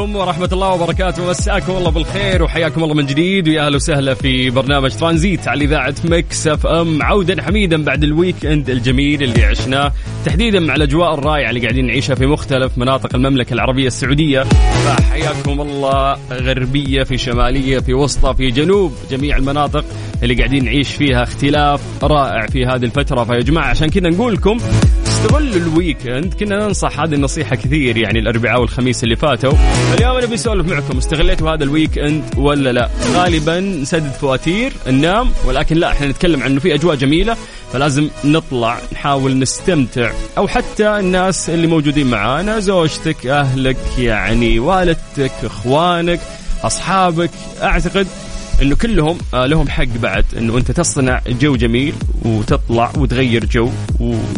عليكم 0.00 0.16
ورحمة 0.16 0.48
الله 0.52 0.68
وبركاته. 0.68 1.30
مساكم 1.30 1.72
الله 1.72 1.90
بالخير 1.90 2.42
وحياكم 2.42 2.84
الله 2.84 2.94
من 2.94 3.06
جديد. 3.06 3.48
ويا 3.48 3.66
أهلا 3.66 3.76
وسهلا 3.76 4.14
في 4.14 4.50
برنامج 4.50 4.90
ترانزيت 4.90 5.48
على 5.48 5.64
إذاعة 5.64 5.94
Mix 6.04 6.46
FM. 6.46 7.02
عودا 7.02 7.42
حميدا 7.42 7.84
بعد 7.84 8.04
ال 8.04 8.46
weekend 8.46 8.70
الجميل 8.70 9.22
اللي 9.22 9.44
عشناه. 9.44 9.92
تحديدا 10.24 10.60
مع 10.60 10.74
الأجواء 10.74 11.14
الرائعة 11.14 11.50
اللي 11.50 11.60
قاعدين 11.60 11.86
نعيشها 11.86 12.14
في 12.14 12.26
مختلف 12.26 12.78
مناطق 12.78 13.14
المملكة 13.14 13.54
العربية 13.54 13.86
السعودية. 13.86 14.42
فحياكم 14.42 15.60
الله. 15.60 16.16
غربية 16.32 17.02
في 17.02 17.18
شمالية 17.18 17.78
في 17.78 17.94
وسطى 17.94 18.34
في 18.34 18.50
جنوب 18.50 18.92
جميع 19.10 19.36
المناطق 19.36 19.84
اللي 20.22 20.34
قاعدين 20.34 20.64
نعيش 20.64 20.88
فيها 20.88 21.22
اختلاف 21.22 21.80
رائع 22.02 22.46
في 22.46 22.66
هذه 22.66 22.84
الفترة. 22.84 23.24
فيا 23.24 23.40
جماعة 23.40 23.66
عشان 23.70 23.88
كذا 23.88 24.08
نقول 24.08 24.34
لكم 24.34 24.58
استغلوا 25.20 25.56
ال 25.56 25.66
weekend 25.66 26.34
كنا 26.34 26.66
ننصح 26.66 27.00
هذه 27.00 27.14
النصيحة 27.14 27.56
كثير 27.56 27.96
يعني 27.96 28.18
الأربعاء 28.18 28.60
والخميس 28.60 29.04
اللي 29.04 29.16
فاتوا. 29.16 29.52
اليوم 29.94 30.18
نبي 30.20 30.34
نسولف 30.34 30.66
معكم 30.66 30.98
استغليتوا 30.98 31.50
هذا 31.50 31.64
ال 31.64 31.71
weekend 31.71 32.24
ولا 32.36 32.72
لا؟ 32.72 32.90
غالبا 33.14 33.60
نسدد 33.60 34.12
فواتير 34.12 34.72
ننام 34.86 35.30
ولكن 35.44 35.76
لا 35.76 35.92
إحنا 35.92 36.06
نتكلم 36.06 36.42
عن 36.42 36.50
إنه 36.50 36.60
في 36.60 36.74
أجواء 36.74 36.96
جميلة 36.96 37.36
فلازم 37.72 38.08
نطلع 38.24 38.78
نحاول 38.92 39.38
نستمتع. 39.38 40.10
أو 40.38 40.48
حتى 40.48 40.98
الناس 40.98 41.50
اللي 41.50 41.66
موجودين 41.66 42.06
معانا 42.06 42.58
زوجتك 42.58 43.26
أهلك 43.26 43.76
يعني 43.98 44.58
والدتك 44.58 45.32
إخوانك 45.44 46.20
أصحابك 46.64 47.30
أعتقد 47.62 48.06
إنه 48.62 48.76
كلهم 48.76 49.18
آه، 49.34 49.46
لهم 49.46 49.68
حق 49.68 49.84
بعد 49.84 50.24
إنه 50.38 50.58
أنت 50.58 50.70
تصنع 50.70 51.20
جو 51.28 51.56
جميل 51.56 51.94
وتطلع 52.24 52.92
وتغير 52.98 53.44
جو 53.44 53.70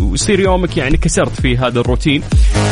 ويصير 0.01 0.41
يومك 0.41 0.77
يعني 0.77 0.97
كسرت 0.97 1.41
في 1.41 1.57
هذا 1.59 1.81
الروتين. 1.81 2.23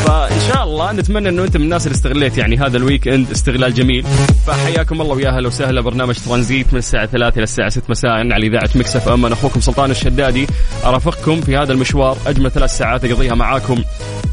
فإن 0.06 0.40
شاء 0.48 0.64
الله 0.64 0.92
نتمنى 0.92 1.28
إنه 1.28 1.44
أنت 1.44 1.56
من 1.56 1.62
الناس 1.64 1.86
اللي 1.86 1.94
استغليت 1.94 2.38
يعني 2.38 2.56
هذا 2.56 2.76
ال 2.76 3.08
weekend 3.08 3.30
استغلال 3.30 3.74
جميل. 3.74 4.04
فحياكم 4.46 5.00
الله 5.00 5.14
ويا 5.14 5.28
أهلا 5.28 5.48
وسهلا 5.48 5.80
برنامج 5.80 6.14
ترانزيت 6.14 6.72
من 6.72 6.78
الساعة 6.78 7.06
3 7.06 7.34
إلى 7.36 7.44
الساعة 7.44 7.68
6 7.68 7.82
مساء 7.88 8.10
على 8.10 8.46
إذاعة 8.46 8.70
Mix 8.74 8.95
FM 8.95 9.08
أنا 9.08 9.32
أخوكم 9.32 9.60
سلطان 9.60 9.90
الشدادي 9.90 10.46
أرافقكم 10.84 11.40
في 11.40 11.56
هذا 11.56 11.72
المشوار 11.72 12.16
أجمل 12.26 12.50
ثلاث 12.50 12.76
ساعات 12.76 13.04
أقضيها 13.04 13.34
معاكم. 13.34 13.82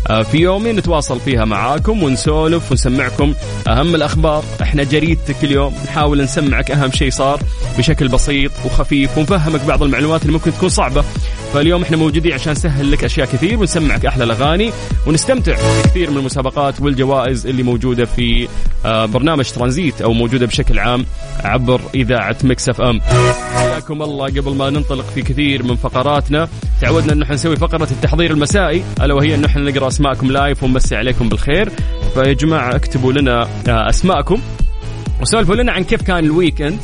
في 0.08 0.38
يومي 0.38 0.72
نتواصل 0.72 1.20
فيها 1.20 1.46
معاكم 1.46 2.04
ونسولف 2.04 2.72
ونسمعكم 2.72 3.34
أهم 3.68 3.96
الأخبار. 3.96 4.44
إحنا 4.62 4.84
جريدتك 4.84 5.44
اليوم 5.44 5.74
نحاول 5.86 6.22
نسمعك 6.22 6.72
أهم 6.72 6.92
شيء 6.92 7.12
صار 7.12 7.40
بشكل 7.78 8.08
بسيط 8.08 8.52
وخفيف 8.66 9.18
ونفهمك 9.18 9.62
بعض 9.62 9.84
المعلومات 9.84 10.22
اللي 10.22 10.34
ممكن 10.34 10.52
تكون 10.54 10.70
صعبة. 10.70 11.04
فاليوم 11.58 11.82
إحنا 11.82 11.98
موجودين 11.98 12.34
عشان 12.34 12.52
نسهل 12.52 12.92
لك 12.92 13.04
أشياء 13.04 13.28
كثير 13.28 13.60
ونسمعك 13.60 14.06
أحلى 14.06 14.24
الأغاني 14.24 14.72
ونستمتع 15.08 15.56
بكثير 15.80 16.12
من 16.12 16.18
المسابقات 16.18 16.82
والجوائز 16.82 17.48
اللي 17.48 17.64
موجودة 17.64 18.06
في 18.06 18.48
آه، 18.86 19.06
برنامج 19.06 19.52
ترانزيت 19.52 20.02
أو 20.02 20.14
موجودة 20.14 20.46
بشكل 20.46 20.80
عام 20.80 21.06
عبر 21.44 21.82
إذاعة 21.96 22.36
Mix 22.44 22.70
FM. 22.70 23.02
حياكم 23.56 24.02
الله. 24.02 24.26
قبل 24.26 24.56
ما 24.56 24.70
ننطلق 24.70 25.06
في 25.16 25.22
كثير 25.22 25.64
من 25.64 25.76
فقراتنا 25.76 26.48
تعودنا 26.82 27.14
انه 27.14 27.32
نسوي 27.32 27.56
فقرة 27.56 27.88
التحضير 27.92 28.32
المسائي 28.32 28.84
ألا 29.02 29.14
وهي 29.14 29.36
انه 29.36 29.48
إحنا 29.48 29.72
نقرأ 29.72 29.88
أسماءكم 29.88 30.32
live 30.32 30.64
ونمسي 30.64 30.96
عليكم 30.96 31.30
بالخير. 31.30 31.70
فيا 32.14 32.34
جماعة 32.34 32.76
اكتبوا 32.76 33.14
لنا 33.14 33.44
آه، 33.68 33.90
أسماءكم. 33.90 34.42
وسولفوا 35.22 35.56
لنا 35.56 35.72
عن 35.72 35.84
كيف 35.84 36.02
كان 36.02 36.26
ال 36.26 36.32
weekend 36.32 36.80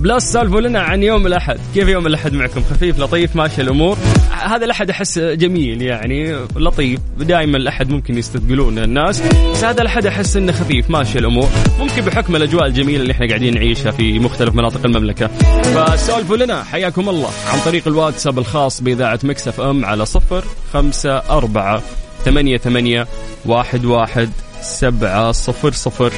plus 0.00 0.32
سولفوا 0.32 0.60
لنا 0.60 0.80
عن 0.80 1.02
يوم 1.02 1.26
الأحد. 1.26 1.58
كيف 1.74 1.88
يوم 1.88 2.06
الأحد 2.06 2.32
معكم؟ 2.32 2.62
خفيف 2.70 2.98
لطيف 2.98 3.36
ماشي 3.36 3.62
الأمور. 3.62 3.98
هذا 4.30 4.64
الأحد 4.64 4.90
أحس 4.90 5.18
جميل 5.18 5.82
يعني 5.82 6.36
لطيف. 6.56 7.00
دائما 7.18 7.56
الأحد 7.56 7.90
ممكن 7.90 8.18
يستثقلون 8.18 8.78
الناس 8.78 9.22
بس 9.52 9.64
هذا 9.64 9.82
الأحد 9.82 10.06
أحس 10.06 10.36
إنه 10.36 10.52
خفيف 10.52 10.90
ماشي 10.90 11.18
الأمور. 11.18 11.48
ممكن 11.80 12.02
بحكم 12.02 12.36
الأجواء 12.36 12.66
الجميلة 12.66 13.02
اللي 13.02 13.12
إحنا 13.12 13.28
قاعدين 13.28 13.54
نعيشها 13.54 13.90
في 13.90 14.18
مختلف 14.18 14.54
مناطق 14.54 14.84
المملكة. 14.84 15.26
فسولفوا 15.62 16.36
لنا 16.36 16.64
حياكم 16.64 17.08
الله 17.08 17.30
عن 17.52 17.58
طريق 17.64 17.88
الواتساب 17.88 18.38
الخاص 18.38 18.82
بإذاعة 18.82 19.18
Mix 19.24 19.60
FM 19.60 19.84
على 19.84 20.06
صفر 20.06 20.44
خمسة 20.72 21.18
أربعة 21.18 21.82
ثمانية 22.24 22.56
ثمانية 22.56 23.06
واحد 23.46 23.84
واحد 23.84 24.30
سبعة 24.62 25.32
صفر 25.32 25.72
صفر. 25.72 26.12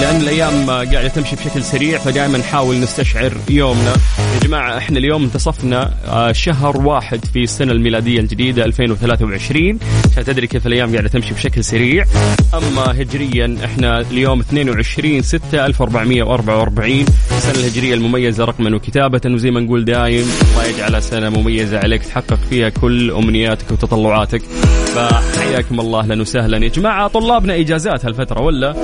لأن 0.00 0.20
الأيام 0.20 0.70
قاعدة 0.70 1.08
تمشي 1.08 1.36
بشكل 1.36 1.62
سريع 1.62 1.98
فدائما 1.98 2.38
نحاول 2.38 2.80
نستشعر 2.80 3.32
يومنا. 3.50 3.92
يا 4.34 4.40
جماعة 4.42 4.78
إحنا 4.78 4.98
اليوم 4.98 5.22
انتصفنا 5.24 5.90
آه، 6.08 6.32
شهر 6.32 6.76
واحد 6.76 7.24
في 7.24 7.42
السنة 7.42 7.72
الميلادية 7.72 8.20
الجديدة 8.20 8.64
2023 8.64 9.78
عشان 10.12 10.24
تدري 10.24 10.46
كيف 10.46 10.66
الأيام 10.66 10.92
قاعدة 10.92 11.08
تمشي 11.08 11.34
بشكل 11.34 11.64
سريع. 11.64 12.04
أما 12.54 13.02
هجريا 13.02 13.56
إحنا 13.64 14.00
اليوم 14.00 14.40
22 14.40 15.22
6 15.22 15.66
1444 15.66 17.04
السنة 17.36 17.54
الهجرية 17.54 17.94
المميزة 17.94 18.44
رقما 18.44 18.76
وكتابة 18.76 19.20
وزي 19.26 19.50
ما 19.50 19.60
نقول 19.60 19.84
دايم 19.84 20.26
الله 20.52 20.64
يجعلها 20.64 21.00
سنة 21.00 21.30
مميزة 21.30 21.78
عليك 21.78 22.04
تحقق 22.04 22.38
فيها 22.50 22.68
كل 22.68 23.10
أمنياتك 23.10 23.70
وتطلعاتك. 23.72 24.42
فحياكم 24.94 25.80
الله 25.80 26.00
أهلا 26.00 26.20
وسهلا. 26.20 26.64
يا 26.64 26.68
جماعة 26.68 27.08
طلابنا 27.08 27.56
إجازات 27.60 28.04
هالفترة 28.04 28.40
ولا؟ 28.40 28.76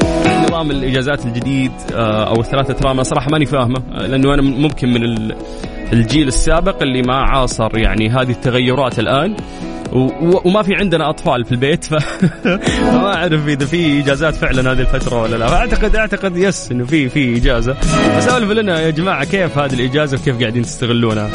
نظام 0.49 0.70
الاجازات 1.06 1.26
الجديد 1.26 1.73
آه، 1.94 2.29
أو 2.29 2.41
الثلاثة 2.41 2.75
ترام 2.75 3.03
صراحة 3.03 3.31
ماني 3.31 3.47
فاهمة 3.47 3.82
آه، 3.94 4.06
لأنه 4.06 4.35
أنا 4.35 4.43
ممكن 4.43 4.88
من 4.88 5.03
ال- 5.05 5.37
الجيل 5.93 6.29
السابق 6.29 6.82
اللي 6.82 7.03
ما 7.03 7.14
عاصر 7.17 7.79
يعني 7.79 8.08
هذه 8.08 8.31
التغيرات 8.31 8.99
الآن. 8.99 9.37
وما 9.93 10.62
في 10.62 10.75
عندنا 10.75 11.11
أطفال 11.11 11.44
في 11.44 11.53
البيت 11.53 11.85
ف... 11.85 11.94
فما 12.91 13.15
أعرف 13.15 13.49
إذا 13.49 13.67
في 13.67 14.00
إجازات 14.00 14.35
فعلا 14.35 14.73
هذه 14.73 14.81
الفترة 14.81 15.23
ولا 15.23 15.37
لا. 15.37 15.47
فاعتقد 15.47 15.97
أعتقد 15.97 16.37
يس 16.37 16.73
إنه 16.73 16.85
في 16.85 17.09
في 17.09 17.37
إجازة. 17.37 17.75
فسولفوا 18.21 18.55
لنا 18.55 18.81
يا 18.81 18.91
جماعة 18.91 19.25
كيف 19.25 19.59
هذه 19.59 19.75
الإجازة 19.75 20.17
وكيف 20.17 20.41
قاعدين 20.41 20.62
تستغلونها؟ 20.62 21.31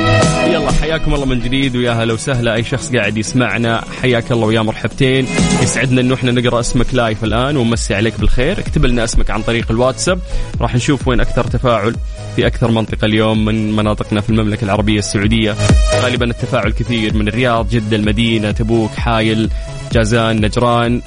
يلا 0.48 0.72
حياكم 0.72 1.14
الله 1.14 1.26
من 1.26 1.40
جديد 1.40 1.76
ويا 1.76 1.92
هلا 1.92 2.14
وسهلا. 2.14 2.54
أي 2.54 2.64
شخص 2.64 2.96
قاعد 2.96 3.18
يسمعنا 3.18 3.84
حياك 4.02 4.32
الله 4.32 4.46
ويا 4.48 4.62
مرحبتين. 4.62 5.28
يسعدنا 5.64 6.02
إنه 6.02 6.14
إحنا 6.16 6.32
نقرأ 6.32 6.60
اسمك 6.60 6.94
لايف 6.94 7.24
الآن 7.24 7.58
ونمسي 7.58 7.96
عليك 7.96 8.20
بالخير. 8.20 8.60
اكتب 8.60 8.86
لنا 8.86 9.04
اسمك 9.04 9.32
عن 9.32 9.42
طريق 9.42 9.72
الواتساب. 9.72 10.20
راح 10.62 10.76
نشوف 10.76 11.08
وين 11.08 11.20
أكثر 11.20 11.44
تفاعل. 11.44 11.96
في 12.36 12.48
أكثر 12.48 12.72
منطقة 12.72 13.06
اليوم 13.06 13.46
من 13.46 13.76
مناطقنا 13.76 14.22
في 14.22 14.30
المملكة 14.30 14.66
العربية 14.66 15.00
السعودية. 15.00 15.56
غالبا 16.02 16.26
التفاعل 16.26 16.72
كثير 16.72 17.14
من 17.14 17.28
الرياض 17.28 17.70
جدة 17.70 17.98
المدينة 17.98 18.52
تبوك 18.52 18.92
حايل 18.92 19.50
جازان 19.92 20.42
نجران. 20.42 21.02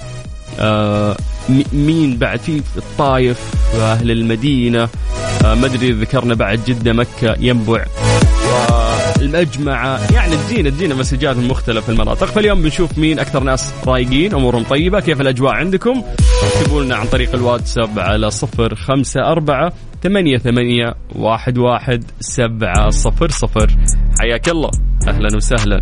آه 0.60 1.16
مين 1.72 2.16
بعد؟ 2.16 2.40
في 2.40 2.62
الطايف 2.76 3.38
أهل 3.74 4.10
المدينة. 4.10 4.88
آه، 5.44 5.54
ما 5.54 5.66
أدري 5.66 5.92
ذكرنا 5.92 6.34
بعد 6.34 6.60
جدة 6.66 6.92
مكة 6.92 7.36
ينبع 7.40 7.84
المجمعة 9.20 10.12
يعني 10.12 10.36
تجينا 10.36 10.70
تجينا 10.70 10.94
مسجات 10.94 11.36
من 11.36 11.48
مختلف 11.48 11.90
المناطق. 11.90 12.26
فاليوم 12.26 12.62
بنشوف 12.62 12.98
مين 12.98 13.18
أكثر 13.18 13.42
ناس 13.42 13.72
رايقين 13.86 14.34
أمورهم 14.34 14.62
طيبة. 14.62 15.00
كيف 15.00 15.20
الأجواء 15.20 15.52
عندكم؟ 15.54 16.02
اكتبوا 16.42 16.82
لنا 16.82 16.96
عن 16.96 17.06
طريق 17.06 17.34
الواتساب 17.34 17.98
على 17.98 18.30
صفر 18.30 18.74
خمسة 18.74 19.20
أربعة 19.20 19.72
ثمانية 20.04 20.38
ثمانية 20.38 20.94
واحد 21.16 21.58
واحد 21.58 22.04
سبعة 22.20 22.90
صفر 22.90 23.28
صفر. 23.28 23.76
حياك 24.20 24.48
الله. 24.48 24.70
أهلا 25.08 25.36
وسهلا. 25.36 25.80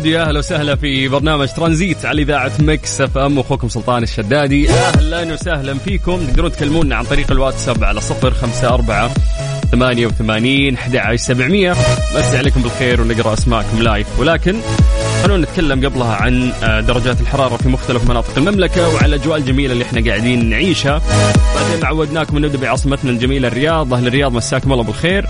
جديد 0.00 0.12
يا 0.12 0.22
أهلا 0.22 0.38
وسهلا 0.38 0.76
في 0.76 1.08
برنامج 1.08 1.48
ترانزيت 1.48 2.04
على 2.04 2.22
إذاعة 2.22 2.52
Mix 2.60 3.00
FM. 3.00 3.38
أخوكم 3.38 3.68
سلطان 3.68 4.02
الشدادي. 4.02 4.70
أهلا 4.70 5.32
وسهلا 5.32 5.74
فيكم. 5.78 6.26
تقدرون 6.26 6.52
تكلمونا 6.52 6.96
عن 6.96 7.04
طريق 7.04 7.30
الواتساب 7.30 7.84
على 7.84 8.00
صفر 8.00 8.34
خمسة 8.34 8.74
أربعة 8.74 9.10
ثمانية 9.72 10.06
وثمانين 10.06 10.74
أحد 10.74 10.96
عشر 10.96 11.16
سبعمية. 11.16 11.74
مسي 12.16 12.38
عليكم 12.38 12.62
بالخير 12.62 13.00
ونقرأ 13.00 13.32
أسماءكم 13.32 13.82
live 13.82 14.06
ولكن 14.18 14.56
خلونا 15.22 15.42
نتكلم 15.46 15.86
قبلها 15.86 16.14
عن 16.14 16.52
آه، 16.62 16.80
درجات 16.80 17.20
الحرارة 17.20 17.56
في 17.56 17.68
مختلف 17.68 18.10
مناطق 18.10 18.38
المملكة 18.38 18.94
وعلى 18.94 19.06
الأجواء 19.06 19.38
الجميلة 19.38 19.72
اللي 19.72 19.84
إحنا 19.84 20.04
قاعدين 20.10 20.48
نعيشها. 20.50 21.02
بعدين 21.54 21.84
عودناكم 21.84 22.38
نبدأ 22.38 22.58
بعاصمتنا 22.58 23.10
الجميلة 23.10 23.48
الرياض. 23.48 23.94
أهل 23.94 24.06
الرياض 24.06 24.32
مساكم 24.32 24.72
الله 24.72 24.84
بالخير. 24.84 25.26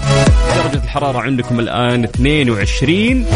درجة 0.57 0.85
الحرارة 0.85 1.19
عندكم 1.19 1.61
الآن 1.61 2.05
22 2.05 3.27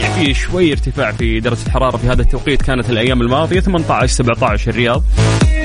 يعني 0.00 0.14
في 0.26 0.34
شوي 0.34 0.72
ارتفاع 0.72 1.12
في 1.12 1.40
درجة 1.40 1.66
الحرارة 1.66 1.96
في 1.96 2.06
هذا 2.08 2.22
التوقيت. 2.22 2.62
كانت 2.62 2.90
الأيام 2.90 3.20
الماضية 3.20 3.60
18 3.60 4.06
17 4.14 4.70
الرياض 4.70 5.02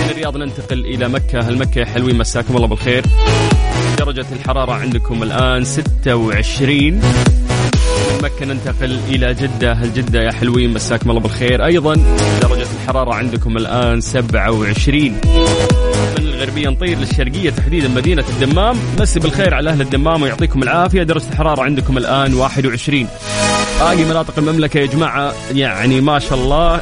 من 0.01 0.10
الرياض 0.12 0.38
ننتقل 0.38 0.80
إلى 0.86 1.07
مكة. 1.10 1.40
هل 1.40 1.57
مكة 1.57 1.86
حلوين 1.86 2.18
مساكم 2.18 2.56
الله 2.56 2.68
بالخير. 2.68 3.06
درجة 3.98 4.25
الحرارة 4.40 4.72
عندكم 4.72 5.24
الآن 5.24 5.63
26 5.63 6.94
من 6.94 7.49
مكة 8.24 8.45
ننتقل 8.45 9.00
إلى 9.10 9.33
جدة. 9.33 9.74
هل 9.74 9.94
جدة 9.94 10.21
يا 10.21 10.31
حلوين؟ 10.31 10.74
مساكم 10.74 11.10
الله 11.10 11.21
بالخير. 11.21 11.66
أيضا 11.66 11.95
درجة 12.42 12.68
الحرارة 12.81 13.13
عندكم 13.13 13.57
الآن 13.57 14.01
27 14.01 15.04
من 16.19 16.27
الغربية 16.27 16.69
نطير 16.69 16.98
للشرقية 16.98 17.50
تحديدا 17.50 17.88
مدينة 17.88 18.24
الدمام. 18.30 18.77
مسي 19.00 19.19
بالخير 19.19 19.54
على 19.54 19.69
أهل 19.69 19.81
الدمام 19.81 20.21
ويعطيكم 20.21 20.63
العافية. 20.63 21.04
درجة 21.04 21.30
الحرارة 21.31 21.62
عندكم 21.62 21.98
الآن 21.98 22.33
21 22.33 23.07
باقي 23.80 24.04
مناطق 24.04 24.33
المملكة 24.38 24.77
يا 24.77 24.86
جماعة 24.86 25.33
يعني 25.54 26.01
ما 26.01 26.19
شاء 26.19 26.39
الله 26.39 26.81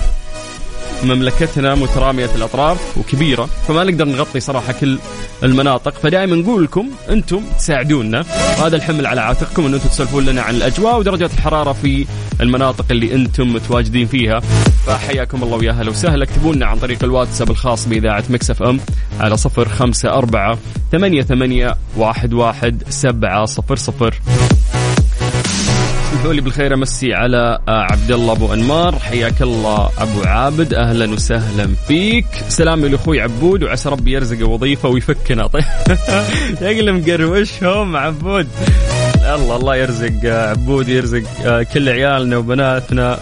مملكتنا 1.03 1.75
مترامية 1.75 2.29
الأطراف 2.35 2.97
وكبيرة 2.97 3.49
فما 3.67 3.83
نقدر 3.83 4.05
نغطي 4.05 4.39
صراحة 4.39 4.73
كل 4.73 4.99
المناطق. 5.43 5.93
فدائما 5.93 6.35
نقول 6.35 6.63
لكم 6.63 6.89
أنتم 7.09 7.41
تساعدونا. 7.57 8.25
وهذا 8.59 8.75
الحمل 8.75 9.07
على 9.07 9.21
عاتقكم 9.21 9.65
أن 9.65 9.73
أنتم 9.73 9.89
تسولفون 9.89 10.25
لنا 10.25 10.41
عن 10.41 10.55
الأجواء 10.55 10.99
ودرجات 10.99 11.33
الحرارة 11.33 11.73
في 11.73 12.05
المناطق 12.41 12.85
اللي 12.91 13.15
أنتم 13.15 13.53
متواجدين 13.53 14.07
فيها. 14.07 14.39
فحياكم 14.87 15.43
الله 15.43 15.57
ويا 15.57 15.71
هلا 15.71 15.89
وسهلا. 15.89 16.23
اكتبوا 16.23 16.55
لنا 16.55 16.65
عن 16.65 16.77
طريق 16.77 17.03
الواتساب 17.03 17.51
الخاص 17.51 17.87
بإذاعة 17.87 18.23
مكسف 18.29 18.63
أم 18.63 18.79
على 19.19 19.37
صفر 19.37 19.69
خمسة 19.69 20.09
أربعة 20.09 20.57
ثمانية 20.91 21.21
ثمانية 21.21 21.75
واحد 21.97 22.33
واحد 22.33 22.83
سبعة 22.89 23.45
صفر 23.45 23.75
صفر. 23.75 24.15
اسمحوا 26.27 26.41
لي 26.41 26.41
بالخير 26.41 26.73
أمسي 26.73 27.13
على 27.13 27.59
آه، 27.67 27.87
عبد 27.91 28.11
الله 28.11 28.33
أبو 28.33 28.53
أنمار. 28.53 28.99
حياك 28.99 29.41
الله 29.41 29.89
أبو 29.97 30.21
عابد. 30.23 30.73
أهلا 30.73 31.13
وسهلا 31.13 31.69
فيك. 31.87 32.25
سلامي 32.49 32.89
لاخوي 32.89 33.21
عبود 33.21 33.63
وعسى 33.63 33.89
ربي 33.89 34.11
يرزقه 34.11 34.45
وظيفة 34.45 34.89
ويفكنا. 34.89 35.47
طيب 35.53 35.63
يقل 36.61 36.93
مقروشهم 36.93 37.95
عبود؟ 37.95 38.47
الله 39.15 39.55
الله 39.55 39.75
يرزق 39.75 40.13
آه، 40.25 40.49
عبود 40.49 40.89
يرزق 40.89 41.23
آه، 41.45 41.63
كل 41.63 41.89
عيالنا 41.89 42.37
وبناتنا 42.37 43.19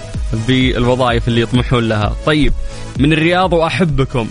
بالوظائف 0.47 1.27
اللي 1.27 1.41
يطمحون 1.41 1.87
لها. 1.87 2.15
طيب 2.25 2.53
من 2.99 3.13
الرياض 3.13 3.53
وأحبكم. 3.53 4.27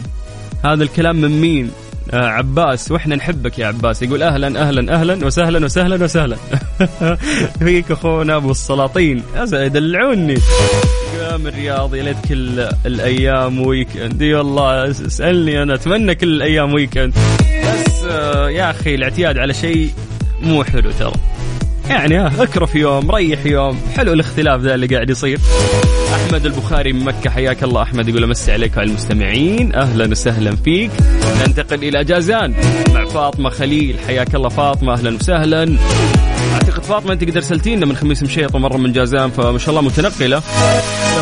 هذا 0.64 0.82
الكلام 0.82 1.16
من 1.16 1.40
مين؟ 1.40 1.70
عباس 2.12 2.90
وإحنا 2.90 3.16
نحبك 3.16 3.58
يا 3.58 3.66
عباس. 3.66 4.02
يقول 4.02 4.22
أهلا 4.22 4.60
أهلا 4.68 4.94
أهلا 4.94 5.26
وسهلا 5.26 5.64
وسهلا 5.64 6.04
وسهلا. 6.04 6.36
فيك 7.58 7.90
أخونا 7.90 8.36
أبو 8.36 8.50
السلاطين. 8.50 9.22
يدلعوني 9.52 10.34
من 11.38 11.46
الرياض 11.46 11.94
يا 11.94 12.02
ليت 12.02 12.16
كل 12.28 12.68
الأيام 12.86 13.66
weekend 13.66 14.22
اي 14.22 14.34
والله 14.34 14.90
اسألني 14.90 15.62
أنا 15.62 15.74
أتمنى 15.74 16.14
كل 16.14 16.28
الأيام 16.28 16.74
weekend 16.74 17.14
بس 17.64 18.04
آه 18.10 18.50
يا 18.50 18.70
أخي 18.70 18.94
الاعتياد 18.94 19.38
على 19.38 19.54
شيء 19.54 19.90
مو 20.42 20.64
حلو 20.64 20.90
ترى. 20.90 21.12
يعني 21.88 22.16
ها 22.18 22.32
اكرف 22.42 22.74
يوم 22.74 23.10
ريح 23.10 23.46
يوم. 23.46 23.80
حلو 23.96 24.12
الاختلاف 24.12 24.60
ذا 24.60 24.74
اللي 24.74 24.86
قاعد 24.86 25.10
يصير. 25.10 25.38
أحمد 26.14 26.46
البخاري 26.46 26.92
من 26.92 27.04
مكة 27.04 27.30
حياك 27.30 27.64
الله. 27.64 27.82
أحمد 27.82 28.08
يقول 28.08 28.24
أمسي 28.24 28.52
عليك 28.52 28.78
على 28.78 28.88
المستمعين. 28.88 29.74
أهلا 29.74 30.10
وسهلا 30.10 30.56
فيك. 30.56 30.90
ننتقل 31.46 31.84
إلى 31.84 32.04
جازان 32.04 32.54
مع 32.94 33.04
فاطمة 33.04 33.50
خليل. 33.50 33.96
حياك 34.06 34.34
الله 34.34 34.48
فاطمة 34.48 34.92
أهلا 34.92 35.14
وسهلا. 35.14 35.76
أعتقد 36.52 36.82
فاطمة 36.82 37.12
أنت 37.12 37.24
قد 37.24 37.36
ارسلتي 37.36 37.76
لنا 37.76 37.86
من 37.86 37.96
خميس 37.96 38.22
مشيط 38.22 38.54
ومرة 38.54 38.76
من 38.76 38.92
جازان 38.92 39.30
فما 39.30 39.58
شاء 39.58 39.70
الله 39.70 39.82
متنقلة. 39.82 40.42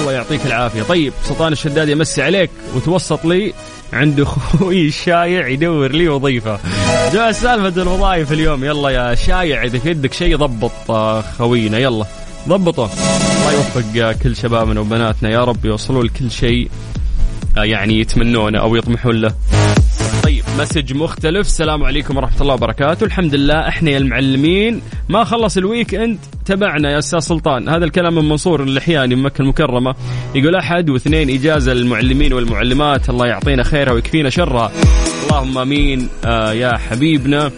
الله 0.00 0.12
يعطيك 0.12 0.46
العافية. 0.46 0.82
طيب 0.82 1.12
سلطان 1.24 1.52
الشداد 1.52 1.88
يمسي 1.88 2.22
عليك. 2.22 2.50
وتوسط 2.74 3.24
لي 3.24 3.52
عند 3.92 4.20
أخوي 4.20 4.88
الشايع 4.88 5.48
يدور 5.48 5.92
لي 5.92 6.08
وظيفة. 6.08 6.58
جاء 7.12 7.32
سالفة 7.32 7.82
الوظائف 7.82 8.32
اليوم. 8.32 8.64
يلا 8.64 8.90
يا 8.90 9.14
شايع 9.14 9.64
إذا 9.64 9.78
في 9.78 9.90
يدك 9.90 10.12
شيء 10.12 10.36
ضبط 10.36 10.90
آه، 10.90 11.24
خوينا. 11.38 11.78
يلا 11.78 12.06
ضبطه. 12.48 12.90
الله 13.42 13.54
يوفق 13.54 14.22
كل 14.22 14.36
شبابنا 14.36 14.80
وبناتنا. 14.80 15.30
يا 15.30 15.44
رب 15.44 15.64
يوصلوا 15.64 16.04
لكل 16.04 16.30
شيء 16.30 16.70
آه، 17.58 17.64
يعني 17.64 18.00
يتمنونه 18.00 18.58
أو 18.58 18.76
يطمحون 18.76 19.14
له. 19.14 19.34
طيب 20.22 20.44
message 20.58 20.94
مختلف. 20.94 21.46
السلام 21.46 21.84
عليكم 21.84 22.16
ورحمة 22.16 22.40
الله 22.40 22.54
وبركاته. 22.54 23.04
الحمد 23.04 23.34
لله 23.34 23.68
إحنا 23.68 23.90
يا 23.90 23.98
المعلمين. 23.98 24.82
ما 25.08 25.24
خلص 25.24 25.56
ال 25.56 25.94
weekend 25.94 26.18
تبعنا 26.44 26.90
يا 26.90 26.98
أستاذ 26.98 27.18
سلطان. 27.18 27.68
هذا 27.68 27.84
الكلام 27.84 28.14
من 28.14 28.28
منصور 28.28 28.62
اللحياني 28.62 29.14
من 29.14 29.22
مكة 29.22 29.42
المكرمة. 29.42 29.94
يقول 30.34 30.56
أحد 30.56 30.90
واثنين 30.90 31.30
إجازة 31.30 31.72
للمعلمين 31.72 32.32
والمعلمات. 32.32 33.10
الله 33.10 33.26
يعطينا 33.26 33.62
خيرها 33.62 33.92
ويكفينا 33.92 34.30
شرها. 34.30 34.72
اللهم 35.24 35.58
آمين 35.58 36.08
آه 36.24 36.52
يا 36.52 36.76
حبيبنا. 36.76 37.50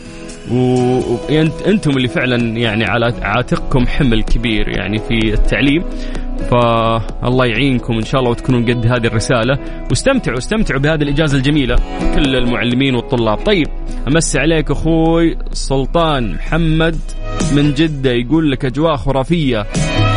وأنتم 0.51 1.91
اللي 1.91 2.09
فعلا 2.09 2.37
يعني 2.37 2.85
على 2.85 3.15
عاتقكم 3.23 3.87
حمل 3.87 4.23
كبير 4.23 4.69
يعني 4.69 4.99
في 4.99 5.35
التعليم. 5.35 5.85
فالله 6.51 7.47
يعينكم 7.47 7.95
إن 7.95 8.05
شاء 8.05 8.21
الله 8.21 8.31
وتكونون 8.31 8.65
قد 8.65 8.87
هذه 8.87 9.07
الرسالة. 9.07 9.59
واستمتعوا 9.91 10.39
استمتعوا 10.39 10.81
بهذه 10.81 11.03
الإجازة 11.03 11.37
الجميلة. 11.37 11.77
كل 12.15 12.37
المعلمين 12.37 12.95
والطلاب. 12.95 13.39
طيب 13.39 13.67
امسي 14.09 14.39
عليك 14.39 14.71
أخوي 14.71 15.37
سلطان 15.53 16.35
محمد 16.35 16.97
من 17.57 17.75
جدة 17.75 18.11
يقول 18.11 18.51
لك 18.51 18.65
أجواء 18.65 18.97
خرافية. 18.97 19.67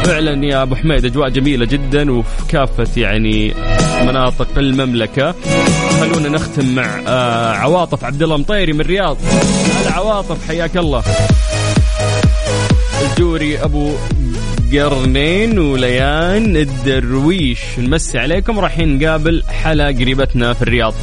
فعلا 0.07 0.45
يا 0.45 0.61
أبو 0.61 0.75
حميد 0.75 1.05
أجواء 1.05 1.29
جميلة 1.29 1.65
جدا 1.65 2.11
وفي 2.11 2.47
كافه 2.49 3.01
يعني 3.01 3.53
مناطق 4.01 4.47
المملكة. 4.57 5.35
خلونا 5.99 6.29
نختم 6.29 6.75
مع 6.75 7.01
آه 7.07 7.53
عواطف 7.53 8.03
عبد 8.03 8.23
الله 8.23 8.37
مطيري 8.37 8.73
من 8.73 8.81
الرياض. 8.81 9.17
هلا 9.81 9.91
عواطف 9.91 10.47
حياك 10.47 10.77
الله. 10.77 11.03
الجوري 13.01 13.63
أبو 13.63 13.91
القرنين 14.73 15.59
وليان 15.59 16.57
الدرويش. 16.57 17.59
نمسي 17.77 18.17
عليكم 18.17 18.59
رايحين 18.59 18.99
نقابل 18.99 19.43
حلا 19.49 19.87
قريبتنا 19.87 20.53
في 20.53 20.61
الرياض. 20.61 20.93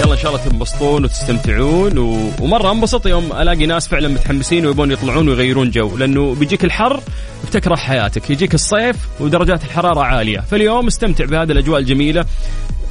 يلا 0.00 0.12
إن 0.12 0.18
شاء 0.18 0.32
الله 0.34 0.44
تنبسطون 0.44 1.04
وتستمتعون 1.04 1.98
و... 1.98 2.30
ومرة 2.40 2.72
انبسط 2.72 3.06
يوم 3.06 3.32
ألاقي 3.32 3.66
ناس 3.66 3.88
فعلا 3.88 4.08
متحمسين 4.08 4.66
ويبون 4.66 4.92
يطلعون 4.92 5.28
ويغيرون 5.28 5.70
جو. 5.70 5.96
لأنه 5.96 6.34
بيجيك 6.34 6.64
الحر 6.64 7.00
بتكره 7.46 7.76
حياتك 7.76 8.30
يجيك 8.30 8.54
الصيف 8.54 8.96
ودرجات 9.20 9.64
الحرارة 9.64 10.00
عالية. 10.00 10.40
فاليوم 10.40 10.86
استمتع 10.86 11.24
بهذه 11.24 11.52
الأجواء 11.52 11.80
الجميلة. 11.80 12.24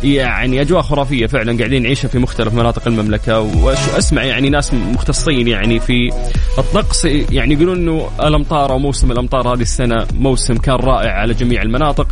يعني 0.03 0.61
أجواء 0.61 0.81
خرافية 0.81 1.25
فعلا 1.25 1.57
قاعدين 1.57 1.83
نعيشها 1.83 2.07
في 2.07 2.19
مختلف 2.19 2.53
مناطق 2.53 2.87
المملكة. 2.87 3.39
واسمع 3.39 4.23
يعني 4.23 4.49
ناس 4.49 4.73
مختصين 4.73 5.47
يعني 5.47 5.79
في 5.79 6.11
الطقس 6.57 7.05
يعني 7.05 7.53
يقولون 7.53 7.77
إنه 7.77 8.09
الأمطار 8.23 8.71
أو 8.71 8.79
موسم 8.79 9.11
الأمطار 9.11 9.53
هذه 9.53 9.61
السنة 9.61 10.07
موسم 10.13 10.57
كان 10.57 10.75
رائع 10.75 11.11
على 11.11 11.33
جميع 11.33 11.61
المناطق. 11.61 12.07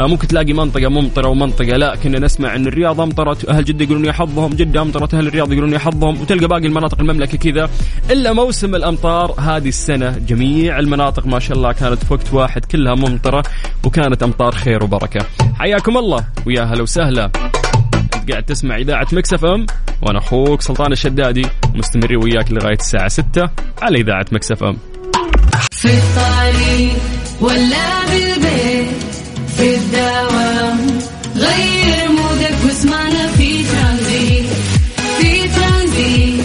آه، 0.00 0.06
ممكن 0.06 0.28
تلاقي 0.28 0.52
منطقة 0.52 0.88
ممطرة 0.88 1.28
ومنطقة 1.28 1.76
لا. 1.76 1.96
كنا 1.96 2.18
نسمع 2.18 2.56
إن 2.56 2.66
الرياض 2.66 3.00
أمطرت 3.00 3.48
أهل 3.48 3.64
جدة 3.64 3.84
يقولون 3.84 4.04
يا 4.04 4.12
حظهم 4.12 4.50
جدة 4.50 4.82
أمطرت 4.82 5.14
أهل 5.14 5.26
الرياض 5.26 5.52
يقولون 5.52 5.72
يا 5.72 5.78
حظهم. 5.78 6.20
وتلقى 6.20 6.46
باقي 6.48 6.66
المناطق 6.66 7.00
المملكة 7.00 7.38
كذا. 7.38 7.70
إلا 8.10 8.32
موسم 8.32 8.74
الأمطار 8.74 9.34
هذه 9.40 9.68
السنة 9.68 10.18
جميع 10.28 10.78
المناطق 10.78 11.26
ما 11.26 11.38
شاء 11.38 11.56
الله 11.56 11.72
كانت 11.72 12.04
في 12.04 12.12
وقت 12.14 12.32
واحد 12.32 12.64
كلها 12.64 12.94
ممطرة 12.94 13.42
وكانت 13.84 14.22
أمطار 14.22 14.52
خير 14.52 14.84
وبركة. 14.84 15.20
حياكم 15.54 15.96
الله 15.96 16.24
ويا 16.46 16.62
هلا 16.62 16.82
وسهلا. 16.82 17.27
قاعد 18.30 18.42
تسمع 18.42 18.76
إذاعة 18.76 19.06
Mix 19.12 19.44
FM 19.44 19.66
وأنا 20.02 20.18
أخوك 20.18 20.62
سلطان 20.62 20.92
الشدادي 20.92 21.46
مستمرين 21.74 22.16
وياك 22.24 22.52
لغاية 22.52 22.76
الساعة 22.80 23.08
6 23.08 23.50
على 23.82 23.98
إذاعة 24.00 24.26
Mix 24.32 24.62
FM. 24.64 24.76
في 25.70 25.88
الطريق 25.88 26.92
ولا 27.40 28.04
بالبيت 28.10 28.88
في 29.56 29.74
الدوام 29.76 30.98
غير 31.36 32.08
mood 32.10 32.47
ك 32.47 32.56
واسمعنا 32.66 33.26
في 33.26 33.64
ترانزيت 33.64 34.46
في 35.20 35.48
ترانزيت. 35.48 36.44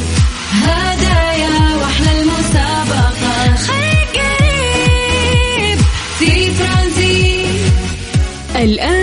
هدايا 0.64 1.76
وأحلى 1.80 2.22
المسابقة. 2.22 3.56
خليك 3.56 4.16
قريب 4.18 5.80
في 6.20 6.52
ترانزيت. 6.60 7.74
الآن 8.56 9.03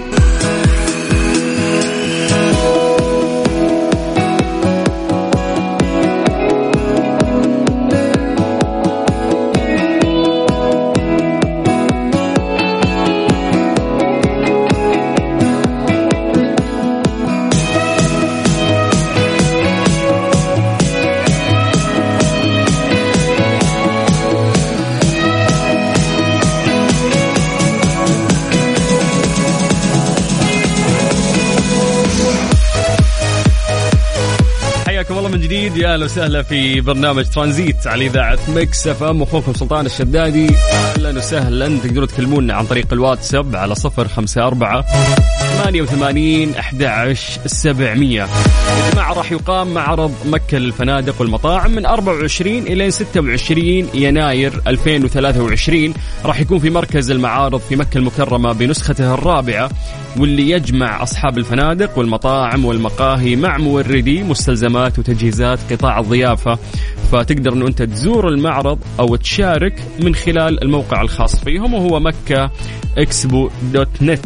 من 35.31 35.39
جديد. 35.41 35.77
يا 35.77 35.93
أهلا 35.93 36.05
وسهلا 36.05 36.43
في 36.43 36.81
برنامج 36.81 37.25
ترانزيت 37.25 37.87
على 37.87 38.05
إذاعة 38.05 38.39
Mix 38.47 38.87
FM. 38.87 39.21
أخوكم 39.21 39.53
سلطان 39.53 39.85
الشدادي. 39.85 40.47
أهلا 40.73 41.17
وسهلا. 41.17 41.79
تقدروا 41.83 42.07
تكلمونا 42.07 42.53
عن 42.53 42.65
طريق 42.65 42.93
الواتساب 42.93 43.55
على 43.55 43.75
054 43.97 44.83
88 45.65 46.55
11 46.55 47.41
700 47.47 48.13
يا 48.19 48.27
جماعة 48.93 49.13
راح 49.13 49.31
يقام 49.31 49.73
معرض 49.73 50.11
مكة 50.25 50.57
للفنادق 50.57 51.21
والمطاعم 51.21 51.71
من 51.71 51.85
24 51.85 52.57
إلى 52.57 52.91
26 52.91 53.63
يناير 53.93 54.61
2023 54.67 55.93
راح 56.25 56.39
يكون 56.39 56.59
في 56.59 56.69
مركز 56.69 57.11
المعارض 57.11 57.59
في 57.59 57.75
مكة 57.75 57.97
المكرمة 57.97 58.51
بنسخته 58.53 59.13
الرابعة 59.13 59.69
واللي 60.17 60.49
يجمع 60.49 61.03
أصحاب 61.03 61.37
الفنادق 61.37 61.97
والمطاعم 61.97 62.65
والمقاهي 62.65 63.35
مع 63.35 63.57
موردي 63.57 64.23
مستلزمات 64.23 64.99
وتجهيزات 64.99 65.59
قطاع 65.71 65.99
الضيافة. 65.99 66.57
فتقدر 67.11 67.53
انه 67.53 67.67
أنت 67.67 67.81
تزور 67.81 68.27
المعرض 68.29 68.79
أو 68.99 69.15
تشارك 69.15 69.73
من 69.99 70.15
خلال 70.15 70.63
الموقع 70.63 71.01
الخاص 71.01 71.35
فيهم 71.43 71.73
وهو 71.73 71.99
مكة 71.99 72.51
إكسبو 72.97 73.49
دوت 73.73 73.87
نت. 74.01 74.25